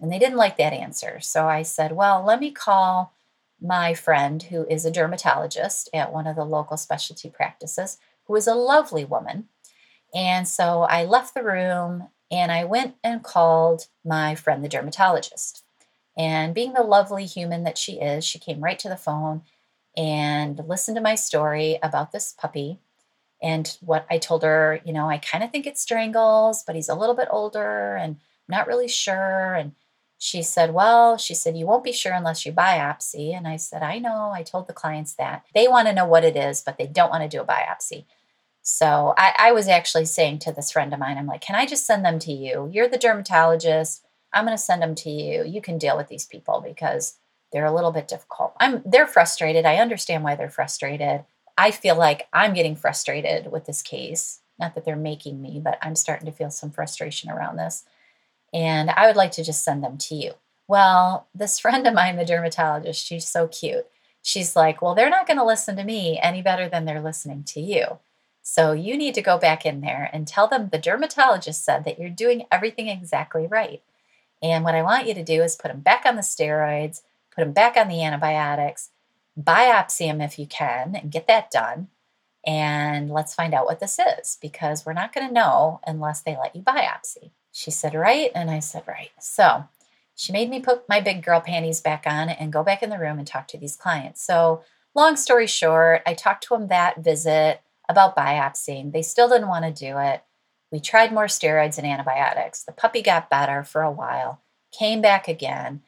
And 0.00 0.12
they 0.12 0.18
didn't 0.18 0.36
like 0.36 0.58
that 0.58 0.72
answer. 0.72 1.20
So 1.20 1.46
I 1.46 1.62
said, 1.62 1.92
Well, 1.92 2.22
let 2.24 2.40
me 2.40 2.50
call 2.50 3.14
my 3.60 3.94
friend 3.94 4.42
who 4.42 4.66
is 4.68 4.84
a 4.84 4.90
dermatologist 4.90 5.88
at 5.94 6.12
one 6.12 6.26
of 6.26 6.36
the 6.36 6.44
local 6.44 6.76
specialty 6.76 7.30
practices, 7.30 7.98
who 8.26 8.34
is 8.36 8.46
a 8.46 8.54
lovely 8.54 9.04
woman. 9.04 9.48
And 10.16 10.48
so 10.48 10.82
I 10.82 11.04
left 11.04 11.34
the 11.34 11.42
room 11.42 12.08
and 12.30 12.50
I 12.50 12.64
went 12.64 12.96
and 13.04 13.22
called 13.22 13.86
my 14.02 14.34
friend, 14.34 14.64
the 14.64 14.68
dermatologist. 14.68 15.62
And 16.16 16.54
being 16.54 16.72
the 16.72 16.82
lovely 16.82 17.26
human 17.26 17.64
that 17.64 17.76
she 17.76 18.00
is, 18.00 18.24
she 18.24 18.38
came 18.38 18.64
right 18.64 18.78
to 18.78 18.88
the 18.88 18.96
phone 18.96 19.42
and 19.94 20.58
listened 20.66 20.96
to 20.96 21.02
my 21.02 21.16
story 21.16 21.78
about 21.82 22.12
this 22.12 22.32
puppy 22.32 22.78
and 23.42 23.76
what 23.82 24.06
I 24.10 24.16
told 24.16 24.42
her, 24.42 24.80
you 24.86 24.94
know, 24.94 25.10
I 25.10 25.18
kind 25.18 25.44
of 25.44 25.50
think 25.50 25.66
it 25.66 25.76
strangles, 25.76 26.64
but 26.66 26.74
he's 26.74 26.88
a 26.88 26.94
little 26.94 27.14
bit 27.14 27.28
older 27.30 27.94
and 27.96 28.16
not 28.48 28.66
really 28.66 28.88
sure. 28.88 29.54
And 29.54 29.72
she 30.16 30.42
said, 30.42 30.72
Well, 30.72 31.18
she 31.18 31.34
said, 31.34 31.58
you 31.58 31.66
won't 31.66 31.84
be 31.84 31.92
sure 31.92 32.14
unless 32.14 32.46
you 32.46 32.52
biopsy. 32.52 33.36
And 33.36 33.46
I 33.46 33.56
said, 33.56 33.82
I 33.82 33.98
know. 33.98 34.30
I 34.34 34.42
told 34.42 34.66
the 34.66 34.72
clients 34.72 35.12
that. 35.16 35.44
They 35.54 35.68
want 35.68 35.88
to 35.88 35.94
know 35.94 36.06
what 36.06 36.24
it 36.24 36.36
is, 36.36 36.62
but 36.62 36.78
they 36.78 36.86
don't 36.86 37.10
want 37.10 37.22
to 37.22 37.28
do 37.28 37.42
a 37.42 37.46
biopsy. 37.46 38.06
So 38.68 39.14
I, 39.16 39.32
I, 39.38 39.52
was 39.52 39.68
actually 39.68 40.06
saying 40.06 40.40
to 40.40 40.50
this 40.50 40.72
friend 40.72 40.92
of 40.92 40.98
mine, 40.98 41.18
I'm 41.18 41.28
like, 41.28 41.40
Can 41.40 41.54
I 41.54 41.66
just 41.66 41.86
send 41.86 42.04
them 42.04 42.18
to 42.18 42.32
you? 42.32 42.68
You're 42.72 42.88
the 42.88 42.98
dermatologist. 42.98 44.04
I'm 44.32 44.44
going 44.44 44.56
to 44.56 44.62
send 44.62 44.82
them 44.82 44.96
to 44.96 45.10
you. 45.10 45.44
You 45.44 45.62
can 45.62 45.78
deal 45.78 45.96
with 45.96 46.08
these 46.08 46.26
people 46.26 46.60
because 46.66 47.16
they're 47.52 47.64
a 47.64 47.72
little 47.72 47.92
bit 47.92 48.08
difficult. 48.08 48.54
I'm 48.58 48.82
they're 48.84 49.06
frustrated. 49.06 49.64
I 49.64 49.76
understand 49.76 50.24
why 50.24 50.34
they're 50.34 50.50
frustrated. 50.50 51.24
I 51.56 51.70
feel 51.70 51.94
like 51.94 52.26
I'm 52.32 52.54
getting 52.54 52.74
frustrated 52.74 53.52
with 53.52 53.66
this 53.66 53.82
case. 53.82 54.40
Not 54.58 54.74
that 54.74 54.84
they're 54.84 54.96
making 54.96 55.40
me, 55.40 55.60
but 55.62 55.78
I'm 55.80 55.94
starting 55.94 56.26
to 56.26 56.32
feel 56.32 56.50
some 56.50 56.72
frustration 56.72 57.30
around 57.30 57.56
this 57.56 57.84
and 58.52 58.90
I 58.90 59.06
would 59.06 59.16
like 59.16 59.30
to 59.32 59.44
just 59.44 59.62
send 59.62 59.84
them 59.84 59.96
to 59.98 60.16
you. 60.16 60.32
Well, 60.66 61.28
this 61.32 61.58
friend 61.60 61.86
of 61.86 61.94
mine, 61.94 62.16
the 62.16 62.24
dermatologist, 62.24 63.04
she's 63.04 63.28
so 63.28 63.46
cute. 63.46 63.86
She's 64.22 64.56
like, 64.56 64.82
Well, 64.82 64.96
they're 64.96 65.08
not 65.08 65.28
going 65.28 65.38
to 65.38 65.44
listen 65.44 65.76
to 65.76 65.84
me 65.84 66.18
any 66.20 66.42
better 66.42 66.68
than 66.68 66.84
they're 66.84 67.00
listening 67.00 67.44
to 67.44 67.60
you. 67.60 68.00
So 68.48 68.70
you 68.70 68.96
need 68.96 69.16
to 69.16 69.22
go 69.22 69.38
back 69.38 69.66
in 69.66 69.80
there 69.80 70.08
and 70.12 70.24
tell 70.24 70.46
them 70.46 70.68
the 70.70 70.78
dermatologist 70.78 71.64
said 71.64 71.84
that 71.84 71.98
you're 71.98 72.08
doing 72.08 72.44
everything 72.52 72.86
exactly 72.86 73.44
right. 73.44 73.82
And 74.40 74.62
what 74.62 74.76
I 74.76 74.84
want 74.84 75.08
you 75.08 75.14
to 75.14 75.24
do 75.24 75.42
is 75.42 75.56
put 75.56 75.72
them 75.72 75.80
back 75.80 76.06
on 76.06 76.14
the 76.14 76.22
steroids, 76.22 77.00
put 77.34 77.42
them 77.42 77.52
back 77.52 77.76
on 77.76 77.88
the 77.88 78.04
antibiotics, 78.04 78.90
biopsy 79.36 80.06
them 80.06 80.20
if 80.20 80.38
you 80.38 80.46
can, 80.46 80.94
and 80.94 81.10
get 81.10 81.26
that 81.26 81.50
done. 81.50 81.88
And 82.46 83.10
let's 83.10 83.34
find 83.34 83.52
out 83.52 83.66
what 83.66 83.80
this 83.80 83.98
is 83.98 84.38
because 84.40 84.86
we're 84.86 84.92
not 84.92 85.12
going 85.12 85.26
to 85.26 85.34
know 85.34 85.80
unless 85.84 86.20
they 86.20 86.36
let 86.36 86.54
you 86.54 86.62
biopsy. 86.62 87.32
She 87.50 87.72
said, 87.72 87.94
Right. 87.94 88.30
And 88.32 88.48
I 88.48 88.60
said, 88.60 88.84
Right. 88.86 89.10
So 89.18 89.64
she 90.14 90.30
made 90.30 90.50
me 90.50 90.60
put 90.60 90.88
my 90.88 91.00
big 91.00 91.24
girl 91.24 91.40
panties 91.40 91.80
back 91.80 92.04
on 92.06 92.28
and 92.28 92.52
go 92.52 92.62
back 92.62 92.84
in 92.84 92.90
the 92.90 92.98
room 93.00 93.18
and 93.18 93.26
talk 93.26 93.48
to 93.48 93.58
these 93.58 93.74
clients. 93.74 94.22
So, 94.22 94.62
long 94.94 95.16
story 95.16 95.48
short, 95.48 96.02
I 96.06 96.14
talked 96.14 96.44
to 96.44 96.50
them 96.50 96.68
that 96.68 97.02
visit 97.02 97.60
about 97.88 98.16
biopsying. 98.16 98.92
They 98.92 99.02
still 99.02 99.28
didn't 99.28 99.48
want 99.48 99.64
to 99.64 99.72
do 99.72 99.98
it. 99.98 100.22
We 100.72 100.80
tried 100.80 101.12
more 101.12 101.26
steroids 101.26 101.78
and 101.78 101.86
antibiotics. 101.86 102.62
The 102.62 102.72
puppy 102.72 103.02
got 103.02 103.30
better 103.30 103.62
for 103.62 103.82
a 103.82 103.90
while, 103.90 104.42
came 104.76 105.00
back 105.00 105.28
again. 105.28 105.82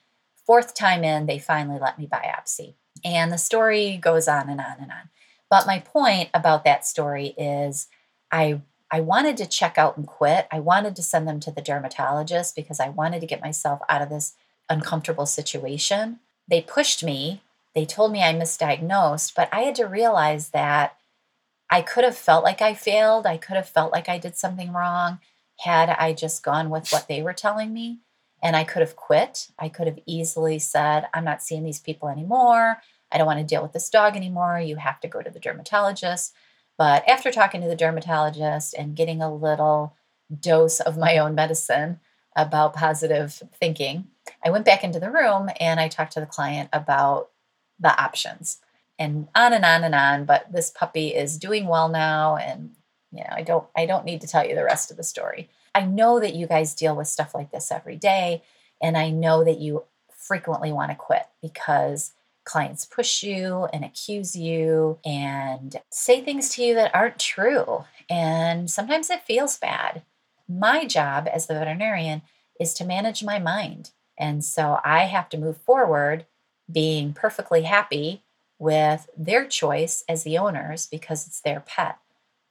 Fourth 0.46 0.74
time 0.74 1.04
in, 1.04 1.26
they 1.26 1.38
finally 1.38 1.78
let 1.78 1.98
me 1.98 2.06
biopsy. 2.06 2.74
And 3.04 3.32
the 3.32 3.38
story 3.38 3.96
goes 3.96 4.28
on 4.28 4.48
and 4.48 4.60
on 4.60 4.76
and 4.80 4.90
on. 4.90 5.10
But 5.50 5.66
my 5.66 5.80
point 5.80 6.30
about 6.32 6.64
that 6.64 6.86
story 6.86 7.34
is 7.38 7.88
I 8.30 8.60
I 8.90 9.00
wanted 9.00 9.36
to 9.38 9.46
check 9.46 9.76
out 9.76 9.98
and 9.98 10.06
quit. 10.06 10.46
I 10.50 10.60
wanted 10.60 10.96
to 10.96 11.02
send 11.02 11.28
them 11.28 11.40
to 11.40 11.50
the 11.50 11.60
dermatologist 11.60 12.56
because 12.56 12.80
I 12.80 12.88
wanted 12.88 13.20
to 13.20 13.26
get 13.26 13.42
myself 13.42 13.80
out 13.88 14.00
of 14.00 14.08
this 14.08 14.34
uncomfortable 14.70 15.26
situation. 15.26 16.20
They 16.48 16.62
pushed 16.62 17.04
me. 17.04 17.42
They 17.74 17.84
told 17.84 18.12
me 18.12 18.22
I 18.22 18.32
misdiagnosed, 18.32 19.34
but 19.34 19.48
I 19.52 19.60
had 19.60 19.74
to 19.76 19.84
realize 19.84 20.50
that 20.50 20.96
I 21.70 21.82
could 21.82 22.04
have 22.04 22.16
felt 22.16 22.44
like 22.44 22.62
I 22.62 22.74
failed. 22.74 23.26
I 23.26 23.36
could 23.36 23.56
have 23.56 23.68
felt 23.68 23.92
like 23.92 24.08
I 24.08 24.18
did 24.18 24.36
something 24.36 24.72
wrong 24.72 25.18
had 25.60 25.90
I 25.90 26.12
just 26.12 26.42
gone 26.42 26.70
with 26.70 26.90
what 26.90 27.08
they 27.08 27.22
were 27.22 27.32
telling 27.32 27.72
me. 27.72 27.98
And 28.42 28.54
I 28.54 28.64
could 28.64 28.80
have 28.80 28.96
quit. 28.96 29.48
I 29.58 29.68
could 29.68 29.86
have 29.86 29.98
easily 30.06 30.58
said, 30.58 31.06
I'm 31.12 31.24
not 31.24 31.42
seeing 31.42 31.64
these 31.64 31.80
people 31.80 32.08
anymore. 32.08 32.80
I 33.10 33.18
don't 33.18 33.26
want 33.26 33.40
to 33.40 33.44
deal 33.44 33.62
with 33.62 33.72
this 33.72 33.90
dog 33.90 34.16
anymore. 34.16 34.60
You 34.60 34.76
have 34.76 35.00
to 35.00 35.08
go 35.08 35.20
to 35.20 35.30
the 35.30 35.40
dermatologist. 35.40 36.34
But 36.76 37.08
after 37.08 37.32
talking 37.32 37.60
to 37.60 37.68
the 37.68 37.76
dermatologist 37.76 38.74
and 38.74 38.94
getting 38.94 39.20
a 39.20 39.34
little 39.34 39.96
dose 40.38 40.78
of 40.78 40.96
my 40.96 41.18
own 41.18 41.34
medicine 41.34 41.98
about 42.36 42.74
positive 42.74 43.42
thinking, 43.58 44.06
I 44.44 44.50
went 44.50 44.64
back 44.64 44.84
into 44.84 45.00
the 45.00 45.10
room 45.10 45.50
and 45.58 45.80
I 45.80 45.88
talked 45.88 46.12
to 46.12 46.20
the 46.20 46.26
client 46.26 46.70
about 46.72 47.30
the 47.80 48.00
options 48.00 48.58
and 48.98 49.28
on 49.34 49.52
and 49.52 49.64
on 49.64 49.84
and 49.84 49.94
on. 49.94 50.24
But 50.24 50.52
this 50.52 50.70
puppy 50.70 51.08
is 51.14 51.38
doing 51.38 51.66
well 51.66 51.88
now, 51.88 52.36
and 52.36 52.72
you 53.12 53.20
know, 53.20 53.30
I 53.30 53.42
don't 53.42 53.66
I 53.76 53.86
don't 53.86 54.04
need 54.04 54.20
to 54.22 54.26
tell 54.26 54.46
you 54.46 54.54
the 54.54 54.64
rest 54.64 54.90
of 54.90 54.96
the 54.96 55.04
story. 55.04 55.48
I 55.74 55.84
know 55.84 56.20
that 56.20 56.34
you 56.34 56.46
guys 56.46 56.74
deal 56.74 56.96
with 56.96 57.08
stuff 57.08 57.34
like 57.34 57.50
this 57.50 57.70
every 57.70 57.96
day, 57.96 58.42
and 58.82 58.96
I 58.96 59.10
know 59.10 59.44
that 59.44 59.58
you 59.58 59.84
frequently 60.10 60.72
want 60.72 60.90
to 60.90 60.96
quit 60.96 61.26
because 61.40 62.12
clients 62.44 62.86
push 62.86 63.22
you 63.22 63.68
and 63.72 63.84
accuse 63.84 64.34
you 64.34 64.98
and 65.04 65.76
say 65.90 66.20
things 66.22 66.48
to 66.48 66.62
you 66.62 66.74
that 66.74 66.94
aren't 66.94 67.18
true. 67.18 67.84
And 68.08 68.70
sometimes 68.70 69.10
it 69.10 69.22
feels 69.22 69.58
bad. 69.58 70.02
My 70.48 70.86
job 70.86 71.28
as 71.30 71.46
the 71.46 71.54
veterinarian 71.54 72.22
is 72.58 72.72
to 72.74 72.86
manage 72.86 73.22
my 73.22 73.38
mind. 73.38 73.90
And 74.16 74.42
so 74.42 74.80
I 74.82 75.04
have 75.04 75.28
to 75.30 75.38
move 75.38 75.58
forward 75.58 76.24
being 76.70 77.12
perfectly 77.12 77.62
happy 77.62 78.22
with 78.58 79.08
their 79.16 79.46
choice 79.46 80.04
as 80.08 80.24
the 80.24 80.38
owners 80.38 80.86
because 80.86 81.26
it's 81.26 81.40
their 81.40 81.60
pet. 81.60 81.98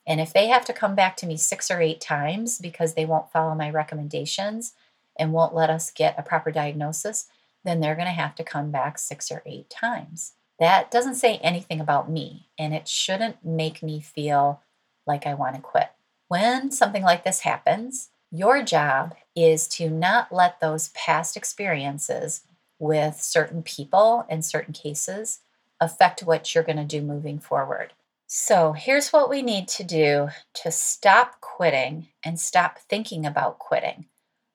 And 0.06 0.22
if 0.22 0.32
they 0.32 0.48
have 0.48 0.63
to 0.65 0.74
come 0.74 0.96
back 0.96 1.17
to 1.17 1.26
me 1.26 1.36
six 1.36 1.70
or 1.70 1.82
eight 1.82 2.00
times 2.00 2.60
because 2.60 2.93
they 2.93 3.06
won't 3.06 3.32
follow 3.32 3.54
my 3.54 3.70
recommendations 3.70 4.74
and 5.20 5.34
won't 5.34 5.54
let 5.54 5.70
us 5.70 5.91
get 5.91 6.17
a 6.17 6.24
proper 6.24 6.52
diagnosis, 6.52 7.28
then 7.65 7.82
they're 7.82 7.96
going 7.96 8.08
to 8.08 8.13
have 8.13 8.36
to 8.36 8.43
come 8.43 8.72
back 8.72 8.98
six 8.98 9.32
or 9.32 9.43
eight 9.46 9.70
times. 9.70 10.34
That 10.60 10.89
doesn't 10.89 11.15
say 11.15 11.38
anything 11.38 11.80
about 11.80 12.10
me, 12.10 12.48
and 12.58 12.74
it 12.74 12.88
shouldn't 12.88 13.46
make 13.46 13.84
me 13.84 14.00
feel 14.00 14.62
like 15.06 15.28
I 15.28 15.34
want 15.34 15.56
to 15.56 15.62
quit. 15.62 15.89
When 16.30 16.72
something 16.72 17.04
like 17.04 17.24
this 17.24 17.41
happens, 17.41 18.10
your 18.32 18.63
job 18.63 19.15
is 19.36 19.67
to 19.70 19.89
not 19.89 20.34
let 20.34 20.60
those 20.60 20.89
past 20.89 21.38
experiences 21.38 22.41
with 22.80 23.22
certain 23.22 23.62
people 23.63 24.26
and 24.30 24.43
certain 24.43 24.74
cases 24.74 25.39
affect 25.80 26.24
what 26.24 26.54
you're 26.54 26.63
going 26.63 26.78
to 26.78 26.86
do 26.86 27.02
moving 27.02 27.40
forward. 27.40 27.94
So, 28.30 28.74
here's 28.74 29.13
what 29.13 29.30
we 29.30 29.42
need 29.42 29.70
to 29.70 29.84
do 29.84 30.30
to 30.56 30.72
stop 30.72 31.40
quitting 31.40 32.10
and 32.26 32.40
stop 32.40 32.80
thinking 32.90 33.26
about 33.26 33.58
quitting. 33.58 34.08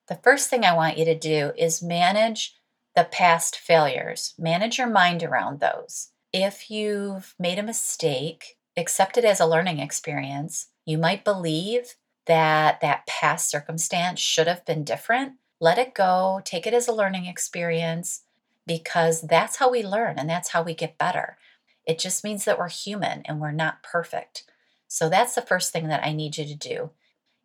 The 0.07 0.19
first 0.21 0.49
thing 0.49 0.63
I 0.63 0.75
want 0.75 0.97
you 0.97 1.05
to 1.05 1.17
do 1.17 1.53
is 1.57 1.81
manage 1.81 2.55
the 2.95 3.05
past 3.05 3.57
failures. 3.57 4.35
Manage 4.37 4.77
your 4.77 4.87
mind 4.87 5.23
around 5.23 5.59
those. 5.59 6.09
If 6.31 6.69
you've 6.69 7.33
made 7.39 7.57
a 7.57 7.63
mistake, 7.63 8.57
accept 8.77 9.17
it 9.17 9.25
as 9.25 9.39
a 9.39 9.47
learning 9.47 9.79
experience. 9.79 10.67
You 10.85 10.97
might 10.97 11.23
believe 11.23 11.95
that 12.25 12.81
that 12.81 13.07
past 13.07 13.49
circumstance 13.49 14.19
should 14.19 14.47
have 14.47 14.65
been 14.65 14.83
different. 14.83 15.33
Let 15.59 15.77
it 15.77 15.95
go, 15.95 16.41
take 16.43 16.67
it 16.67 16.73
as 16.73 16.87
a 16.87 16.93
learning 16.93 17.25
experience 17.25 18.21
because 18.65 19.21
that's 19.21 19.57
how 19.57 19.69
we 19.69 19.83
learn 19.83 20.17
and 20.17 20.29
that's 20.29 20.49
how 20.49 20.63
we 20.63 20.73
get 20.73 20.97
better. 20.97 21.37
It 21.85 21.99
just 21.99 22.23
means 22.23 22.45
that 22.45 22.57
we're 22.57 22.69
human 22.69 23.23
and 23.25 23.39
we're 23.39 23.51
not 23.51 23.83
perfect. 23.83 24.43
So 24.87 25.09
that's 25.09 25.35
the 25.35 25.41
first 25.41 25.71
thing 25.71 25.87
that 25.87 26.05
I 26.05 26.13
need 26.13 26.37
you 26.37 26.45
to 26.45 26.55
do. 26.55 26.91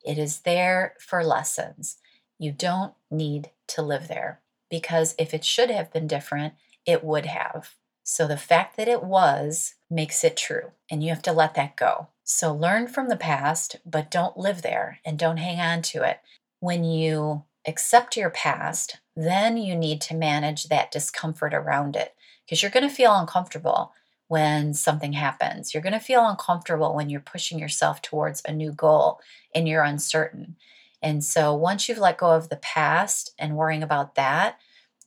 It 0.05 0.19
is 0.19 0.41
there 0.41 0.95
for 1.01 1.25
lessons. 1.25 1.97
You 2.39 2.53
don't 2.53 2.95
need 3.11 3.51
to 3.69 3.83
live 3.83 4.09
there 4.09 4.41
because 4.71 5.15
if 5.19 5.35
it 5.35 5.45
should 5.45 5.71
have 5.71 5.93
been 5.93 6.07
different, 6.07 6.55
it 6.87 7.03
would 7.03 7.27
have. 7.27 7.75
So 8.05 8.27
the 8.27 8.37
fact 8.37 8.77
that 8.77 8.89
it 8.89 9.03
was 9.03 9.75
makes 9.91 10.25
it 10.25 10.37
true, 10.37 10.71
and 10.91 11.03
you 11.03 11.11
have 11.11 11.21
to 11.23 11.33
let 11.33 11.55
that 11.57 11.77
go. 11.77 12.09
So 12.25 12.55
learn 12.55 12.89
from 12.89 13.09
the 13.09 13.17
past, 13.17 13.77
but 13.85 14.11
don't 14.11 14.37
live 14.37 14.63
there 14.63 15.01
and 15.05 15.19
don't 15.19 15.37
hang 15.37 15.61
on 15.61 15.83
to 15.83 16.09
it. 16.09 16.21
When 16.61 16.85
you 16.85 17.45
accept 17.69 18.17
your 18.17 18.31
past, 18.31 18.99
then 19.15 19.57
you 19.57 19.77
need 19.77 20.01
to 20.03 20.17
manage 20.17 20.65
that 20.65 20.91
discomfort 20.91 21.55
around 21.55 21.97
it 21.97 22.15
because 22.45 22.63
you're 22.63 22.71
going 22.71 22.89
to 22.89 22.95
feel 22.95 23.15
uncomfortable 23.15 23.93
when 24.29 24.75
something 24.75 25.13
happens. 25.13 25.73
You're 25.73 25.83
going 25.83 25.93
to 25.93 26.01
feel 26.01 26.27
uncomfortable 26.27 26.95
when 26.95 27.11
you're 27.11 27.21
pushing 27.21 27.59
yourself 27.59 28.03
towards 28.03 28.43
a 28.45 28.53
new 28.53 28.73
goal 28.73 29.21
and 29.55 29.69
you're 29.69 29.83
uncertain. 29.83 30.57
And 31.03 31.23
so 31.23 31.55
once 31.55 31.89
you've 31.89 31.99
let 31.99 32.19
go 32.19 32.33
of 32.33 32.49
the 32.49 32.57
past 32.57 33.35
and 33.39 33.57
worrying 33.57 33.83
about 33.83 34.17
that, 34.17 34.59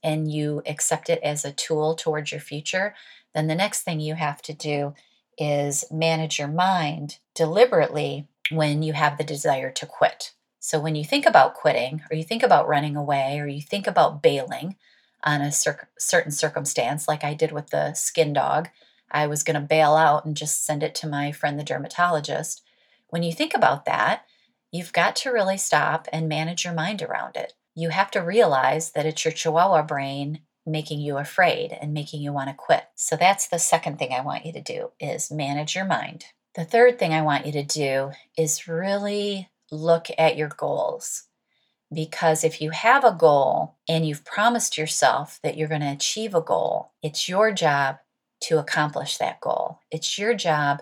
and 0.04 0.32
you 0.32 0.62
accept 0.65 1.10
it 1.10 1.21
as 1.24 1.45
a 1.45 1.52
tool 1.52 1.95
towards 1.95 2.32
your 2.32 2.41
future, 2.41 2.95
then 3.34 3.47
the 3.47 3.56
next 3.56 3.84
thing 3.84 4.00
you 4.00 4.15
have 4.15 4.41
to 4.43 4.54
do 4.54 4.93
is 5.38 5.86
manage 5.91 6.39
your 6.39 6.47
mind 6.47 7.19
deliberately 7.36 8.28
when 8.50 8.84
you 8.84 8.93
have 8.93 9.17
the 9.17 9.24
desire 9.24 9.71
to 9.71 9.86
quit. 9.86 10.34
So 10.63 10.80
when 10.80 10.95
you 10.95 11.04
think 11.04 11.26
about 11.26 11.56
quitting, 11.56 12.04
or 12.10 12.15
you 12.15 12.24
think 12.24 12.43
about 12.43 12.67
running 12.67 12.95
away, 12.95 13.39
or 13.39 13.47
you 13.47 13.63
think 13.63 13.88
about 13.88 14.21
bailing 14.21 14.76
on 15.24 15.41
a 15.41 15.52
cer- 15.52 15.89
certain 15.97 16.32
circumstance, 16.32 17.08
like 17.08 17.24
I 17.24 17.34
did 17.34 17.52
with 17.52 17.71
the 17.71 17.95
skin 17.95 18.32
dog, 18.32 18.69
I 19.10 19.26
was 19.26 19.41
going 19.41 19.60
to 19.60 19.67
bail 19.67 19.95
out 19.95 20.24
and 20.24 20.38
just 20.38 20.63
send 20.63 20.84
it 20.84 20.93
to 20.95 21.08
my 21.08 21.32
friend, 21.32 21.60
the 21.60 21.63
dermatologist. 21.63 22.62
When 23.10 23.24
you 23.24 23.34
think 23.34 23.56
about 23.56 23.86
that, 23.86 24.26
you've 24.71 24.93
got 24.93 25.15
to 25.17 25.32
really 25.32 25.58
stop 25.58 26.08
and 26.13 26.30
manage 26.30 26.63
your 26.63 26.76
mind 26.76 27.02
around 27.02 27.38
it. 27.38 27.54
You 27.74 27.89
have 27.89 28.12
to 28.12 28.19
realize 28.19 28.91
that 28.91 29.08
it's 29.08 29.26
your 29.26 29.32
chihuahua 29.34 29.82
brain 29.82 30.41
making 30.63 31.00
you 31.00 31.17
afraid 31.17 31.76
and 31.82 31.91
making 31.91 32.21
you 32.21 32.32
want 32.32 32.50
to 32.50 32.56
quit. 32.56 32.84
So 32.93 33.15
that's 33.15 33.47
the 33.47 33.58
second 33.58 33.97
thing 33.97 34.13
I 34.13 34.21
want 34.21 34.45
you 34.45 34.54
to 34.54 34.62
do 34.62 34.91
is 35.00 35.32
manage 35.32 35.76
your 35.76 35.86
mind. 35.86 36.26
The 36.54 36.65
third 36.65 37.00
thing 37.00 37.13
I 37.13 37.24
want 37.24 37.47
you 37.47 37.52
to 37.54 37.63
do 37.63 38.12
is 38.38 38.67
really 38.67 39.50
look 39.71 40.07
at 40.17 40.38
your 40.38 40.49
goals. 40.49 41.23
Because 41.93 42.43
if 42.43 42.62
you 42.62 42.69
have 42.69 43.03
a 43.03 43.12
goal 43.12 43.75
and 43.88 44.07
you've 44.07 44.23
promised 44.23 44.77
yourself 44.77 45.39
that 45.43 45.57
you're 45.57 45.67
going 45.67 45.81
to 45.81 45.91
achieve 45.91 46.34
a 46.34 46.41
goal, 46.41 46.91
it's 47.01 47.27
your 47.27 47.51
job 47.51 47.97
to 48.41 48.60
accomplish 48.60 49.17
that 49.17 49.41
goal. 49.41 49.79
It's 49.91 50.17
your 50.17 50.34
job 50.34 50.81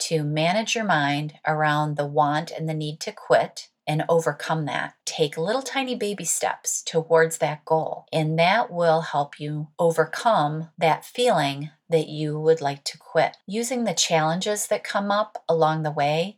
to 0.00 0.22
manage 0.22 0.74
your 0.74 0.84
mind 0.84 1.34
around 1.46 1.96
the 1.96 2.06
want 2.06 2.50
and 2.50 2.68
the 2.68 2.74
need 2.74 3.00
to 3.00 3.12
quit 3.12 3.68
and 3.86 4.04
overcome 4.08 4.66
that. 4.66 4.94
Take 5.06 5.38
little 5.38 5.62
tiny 5.62 5.94
baby 5.94 6.24
steps 6.24 6.82
towards 6.82 7.38
that 7.38 7.64
goal, 7.64 8.04
and 8.12 8.38
that 8.38 8.70
will 8.70 9.00
help 9.00 9.40
you 9.40 9.68
overcome 9.78 10.68
that 10.76 11.04
feeling 11.04 11.70
that 11.88 12.08
you 12.08 12.38
would 12.38 12.60
like 12.60 12.84
to 12.84 12.98
quit. 12.98 13.38
Using 13.46 13.84
the 13.84 13.94
challenges 13.94 14.66
that 14.66 14.84
come 14.84 15.10
up 15.10 15.42
along 15.48 15.82
the 15.82 15.90
way, 15.90 16.37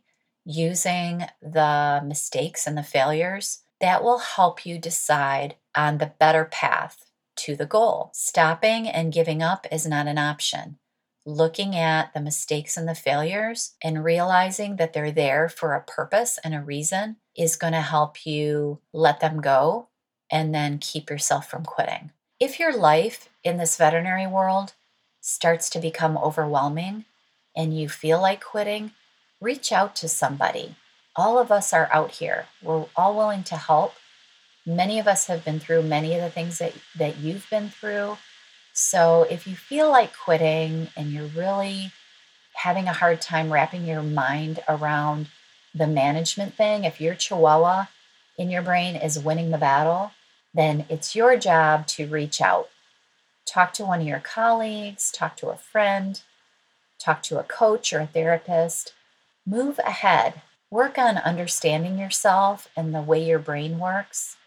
using 0.51 1.25
the 1.41 2.01
mistakes 2.05 2.67
and 2.67 2.77
the 2.77 2.83
failures, 2.83 3.63
that 3.79 4.03
will 4.03 4.19
help 4.19 4.65
you 4.65 4.77
decide 4.77 5.55
on 5.75 5.97
the 5.97 6.13
better 6.19 6.45
path 6.45 7.05
to 7.35 7.55
the 7.55 7.65
goal. 7.65 8.11
Stopping 8.13 8.87
and 8.87 9.13
giving 9.13 9.41
up 9.41 9.65
is 9.71 9.87
not 9.87 10.07
an 10.07 10.17
option 10.17 10.77
looking 11.25 11.75
at 11.75 12.13
the 12.13 12.21
mistakes 12.21 12.77
and 12.77 12.87
the 12.87 12.95
failures 12.95 13.73
and 13.83 14.03
realizing 14.03 14.77
that 14.77 14.93
they're 14.93 15.11
there 15.11 15.47
for 15.47 15.73
a 15.73 15.83
purpose 15.83 16.39
and 16.43 16.55
a 16.55 16.61
reason 16.61 17.17
is 17.35 17.55
going 17.55 17.73
to 17.73 17.81
help 17.81 18.25
you 18.25 18.79
let 18.91 19.19
them 19.19 19.39
go 19.39 19.87
and 20.31 20.53
then 20.53 20.77
keep 20.79 21.09
yourself 21.09 21.49
from 21.49 21.63
quitting. 21.63 22.11
If 22.39 22.59
your 22.59 22.75
life 22.75 23.29
in 23.43 23.57
this 23.57 23.77
veterinary 23.77 24.25
world 24.25 24.73
starts 25.19 25.69
to 25.71 25.79
become 25.79 26.17
overwhelming 26.17 27.05
and 27.55 27.77
you 27.77 27.87
feel 27.87 28.19
like 28.19 28.43
quitting, 28.43 28.91
reach 29.41 29.71
out 29.71 29.95
to 29.97 30.07
somebody. 30.07 30.75
All 31.15 31.37
of 31.37 31.51
us 31.51 31.73
are 31.73 31.89
out 31.91 32.11
here. 32.11 32.45
We're 32.61 32.85
all 32.95 33.17
willing 33.17 33.43
to 33.45 33.57
help. 33.57 33.95
Many 34.65 34.99
of 34.99 35.07
us 35.07 35.27
have 35.27 35.43
been 35.43 35.59
through 35.59 35.83
many 35.83 36.15
of 36.15 36.21
the 36.21 36.29
things 36.29 36.59
that, 36.59 36.73
that 36.95 37.17
you've 37.17 37.49
been 37.49 37.69
through. 37.69 38.17
So 38.73 39.25
if 39.29 39.47
you 39.47 39.55
feel 39.55 39.89
like 39.89 40.15
quitting 40.15 40.89
and 40.95 41.11
you're 41.11 41.25
really 41.25 41.91
having 42.53 42.87
a 42.87 42.93
hard 42.93 43.21
time 43.21 43.51
wrapping 43.51 43.85
your 43.85 44.03
mind 44.03 44.59
around 44.69 45.27
the 45.73 45.87
management 45.87 46.53
thing, 46.53 46.83
if 46.83 47.01
your 47.01 47.15
chihuahua 47.15 47.85
in 48.37 48.49
your 48.49 48.61
brain 48.61 48.95
is 48.95 49.19
winning 49.19 49.51
the 49.51 49.57
battle, 49.57 50.11
then 50.53 50.85
it's 50.89 51.15
your 51.15 51.37
job 51.37 51.87
to 51.87 52.07
reach 52.07 52.39
out. 52.41 52.69
Talk 53.45 53.73
to 53.73 53.85
one 53.85 54.01
of 54.01 54.07
your 54.07 54.19
colleagues, 54.19 55.11
talk 55.11 55.35
to 55.37 55.49
a 55.49 55.57
friend, 55.57 56.21
talk 56.99 57.23
to 57.23 57.39
a 57.39 57.43
coach 57.43 57.91
or 57.91 58.01
a 58.01 58.07
therapist. 58.07 58.93
Move 59.45 59.79
ahead. 59.79 60.41
Work 60.69 60.97
on 60.97 61.17
understanding 61.17 61.97
yourself 61.97 62.69
and 62.77 62.93
the 62.93 63.01
way 63.01 63.23
your 63.23 63.39
brain 63.39 63.79
works, 63.79 64.37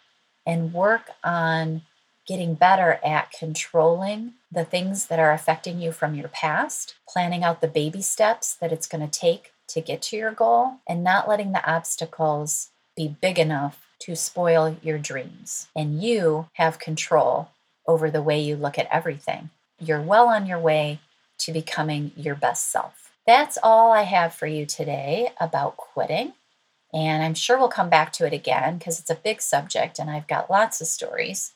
and 0.47 0.73
work 0.73 1.11
on 1.23 1.83
getting 2.27 2.55
better 2.55 2.99
at 3.05 3.31
controlling 3.33 4.33
the 4.51 4.65
things 4.65 5.07
that 5.09 5.19
are 5.19 5.33
affecting 5.33 5.81
you 5.81 5.93
from 5.93 6.15
your 6.15 6.29
past, 6.29 6.95
planning 7.09 7.45
out 7.45 7.61
the 7.61 7.69
baby 7.69 8.01
steps 8.01 8.55
that 8.55 8.73
it's 8.73 8.87
going 8.87 9.07
to 9.07 9.21
take 9.21 9.53
to 9.67 9.81
get 9.81 10.01
to 10.01 10.17
your 10.17 10.31
goal, 10.31 10.77
and 10.89 11.03
not 11.03 11.29
letting 11.29 11.53
the 11.53 11.71
obstacles 11.71 12.71
be 12.97 13.09
big 13.09 13.39
enough 13.39 13.87
to 13.99 14.15
spoil 14.15 14.77
your 14.83 14.99
dreams. 14.99 15.69
And 15.75 16.03
you 16.03 16.49
have 16.55 16.79
control 16.79 17.49
over 17.87 18.11
the 18.11 18.23
way 18.23 18.41
you 18.41 18.57
look 18.57 18.79
at 18.79 18.89
everything. 18.91 19.51
You're 19.79 20.01
well 20.01 20.29
on 20.29 20.47
your 20.47 20.59
way 20.59 21.01
to 21.39 21.53
becoming 21.53 22.13
your 22.17 22.35
best 22.35 22.71
self. 22.71 23.04
That's 23.27 23.59
all 23.63 23.93
I 23.93 24.03
have 24.03 24.35
for 24.35 24.47
you 24.47 24.67
today 24.67 25.31
about 25.41 25.77
quitting. 25.77 26.35
And 26.93 27.23
I'm 27.23 27.35
sure 27.35 27.59
we'll 27.59 27.69
come 27.69 27.91
back 27.91 28.13
to 28.15 28.27
it 28.27 28.33
again 28.33 28.79
because 28.79 29.01
it's 29.01 29.11
a 29.11 29.17
big 29.17 29.41
subject 29.41 29.99
and 29.99 30.11
I've 30.11 30.29
got 30.29 30.51
lots 30.51 30.81
of 30.81 30.87
stories 30.87 31.53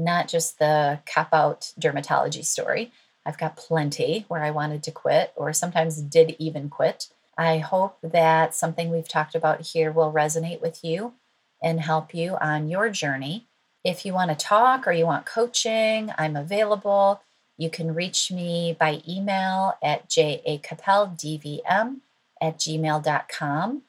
not 0.00 0.28
just 0.28 0.58
the 0.58 1.00
cop 1.12 1.28
out 1.32 1.72
dermatology 1.78 2.44
story. 2.44 2.92
I've 3.24 3.38
got 3.38 3.56
plenty 3.56 4.24
where 4.28 4.42
I 4.42 4.50
wanted 4.50 4.82
to 4.84 4.90
quit 4.90 5.32
or 5.36 5.52
sometimes 5.52 6.00
did 6.00 6.36
even 6.38 6.68
quit. 6.68 7.08
I 7.36 7.58
hope 7.58 7.98
that 8.02 8.54
something 8.54 8.90
we've 8.90 9.08
talked 9.08 9.34
about 9.34 9.60
here 9.60 9.92
will 9.92 10.12
resonate 10.12 10.60
with 10.60 10.82
you 10.82 11.14
and 11.62 11.80
help 11.80 12.14
you 12.14 12.36
on 12.40 12.68
your 12.68 12.90
journey. 12.90 13.46
If 13.84 14.04
you 14.04 14.12
want 14.12 14.30
to 14.30 14.36
talk 14.36 14.86
or 14.86 14.92
you 14.92 15.06
want 15.06 15.26
coaching, 15.26 16.12
I'm 16.18 16.36
available. 16.36 17.22
You 17.60 17.68
can 17.68 17.94
reach 17.94 18.32
me 18.32 18.74
by 18.80 19.02
email 19.06 19.74
at 19.82 20.08
jacapeldvm 20.08 21.96
at 22.40 22.58
gmail.com. 22.58 23.82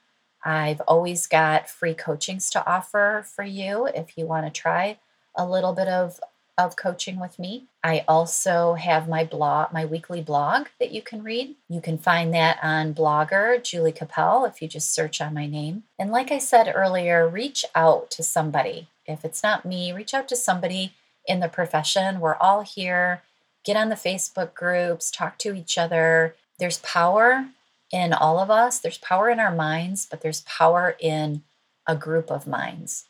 I've 0.43 0.81
always 0.81 1.25
got 1.25 1.69
free 1.69 1.93
coachings 1.93 2.49
to 2.49 2.67
offer 2.69 3.25
for 3.25 3.45
you 3.45 3.85
if 3.85 4.17
you 4.17 4.25
want 4.25 4.45
to 4.45 4.51
try 4.51 4.97
a 5.37 5.45
little 5.47 5.71
bit 5.71 5.87
of 5.87 6.19
of 6.57 6.75
coaching 6.75 7.17
with 7.17 7.39
me. 7.39 7.67
I 7.81 8.03
also 8.09 8.73
have 8.73 9.07
my 9.07 9.23
blog, 9.23 9.71
my 9.71 9.85
weekly 9.85 10.21
blog 10.21 10.67
that 10.81 10.91
you 10.91 11.01
can 11.01 11.23
read. 11.23 11.55
You 11.69 11.79
can 11.79 11.97
find 11.97 12.33
that 12.33 12.59
on 12.61 12.93
Blogger, 12.93 13.63
Julie 13.63 13.93
Cappel, 13.93 14.43
if 14.43 14.61
you 14.61 14.67
just 14.67 14.93
search 14.93 15.21
on 15.21 15.33
my 15.33 15.47
name. 15.47 15.83
And 15.97 16.11
like 16.11 16.29
I 16.29 16.39
said 16.39 16.69
earlier, 16.75 17.25
reach 17.25 17.63
out 17.73 18.11
to 18.11 18.21
somebody. 18.21 18.89
If 19.05 19.23
it's 19.23 19.41
not 19.41 19.65
me, 19.65 19.93
reach 19.93 20.13
out 20.13 20.27
to 20.27 20.35
somebody 20.35 20.93
in 21.25 21.39
the 21.39 21.47
profession. 21.47 22.19
We're 22.19 22.35
all 22.35 22.61
here. 22.61 23.21
Get 23.63 23.77
on 23.77 23.89
the 23.89 23.95
Facebook 23.95 24.53
groups, 24.53 25.11
talk 25.11 25.37
to 25.39 25.53
each 25.53 25.77
other. 25.77 26.35
There's 26.57 26.79
power 26.79 27.47
in 27.91 28.13
all 28.13 28.39
of 28.39 28.49
us. 28.49 28.79
There's 28.79 28.97
power 28.97 29.29
in 29.29 29.39
our 29.39 29.53
minds, 29.53 30.07
but 30.09 30.21
there's 30.21 30.41
power 30.41 30.95
in 30.99 31.43
a 31.87 31.95
group 31.95 32.31
of 32.31 32.47
minds. 32.47 33.05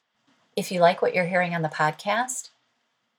If 0.56 0.72
you 0.72 0.80
like 0.80 1.02
what 1.02 1.16
you're 1.16 1.26
hearing 1.26 1.56
on 1.56 1.62
the 1.62 1.70
podcast, 1.70 2.50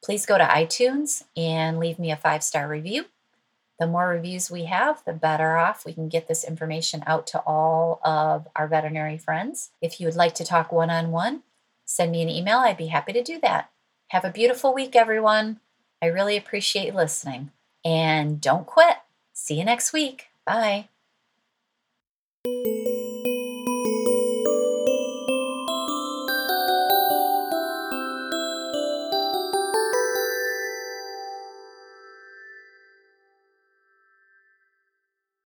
please 0.05 0.27
go 0.27 0.37
to 0.37 0.45
iTunes 0.45 1.25
and 1.37 1.79
leave 1.79 1.99
me 1.99 2.11
a 2.11 2.16
five 2.16 2.42
star 2.42 2.68
review. 2.68 3.07
The 3.81 3.87
more 3.87 4.09
reviews 4.09 4.51
we 4.51 4.64
have, 4.64 5.03
the 5.05 5.12
better 5.12 5.57
off 5.57 5.85
we 5.85 5.92
can 5.92 6.09
get 6.09 6.29
this 6.29 6.45
information 6.45 7.03
out 7.07 7.27
to 7.29 7.40
all 7.40 8.01
of 8.05 8.47
our 8.55 8.68
veterinary 8.68 9.18
friends. 9.18 9.71
If 9.81 10.01
you 10.01 10.07
would 10.07 10.16
like 10.16 10.35
to 10.37 10.45
talk 10.45 10.71
one 10.71 10.90
on 10.90 11.11
one, 11.11 11.42
send 11.85 12.12
me 12.12 12.23
an 12.23 12.29
email. 12.29 12.59
I'd 12.59 12.77
be 12.77 12.88
happy 12.88 13.12
to 13.12 13.23
do 13.23 13.40
that. 13.40 13.71
Have 14.09 14.25
a 14.25 14.31
beautiful 14.31 14.75
week, 14.75 14.95
everyone. 14.95 15.61
I 16.03 16.07
really 16.07 16.37
appreciate 16.37 16.87
you 16.87 16.93
listening. 16.93 17.53
And 17.85 18.41
don't 18.41 18.67
quit. 18.67 18.97
See 19.33 19.59
you 19.59 19.65
next 19.65 19.93
week. 19.93 20.27
Bye. 20.45 20.88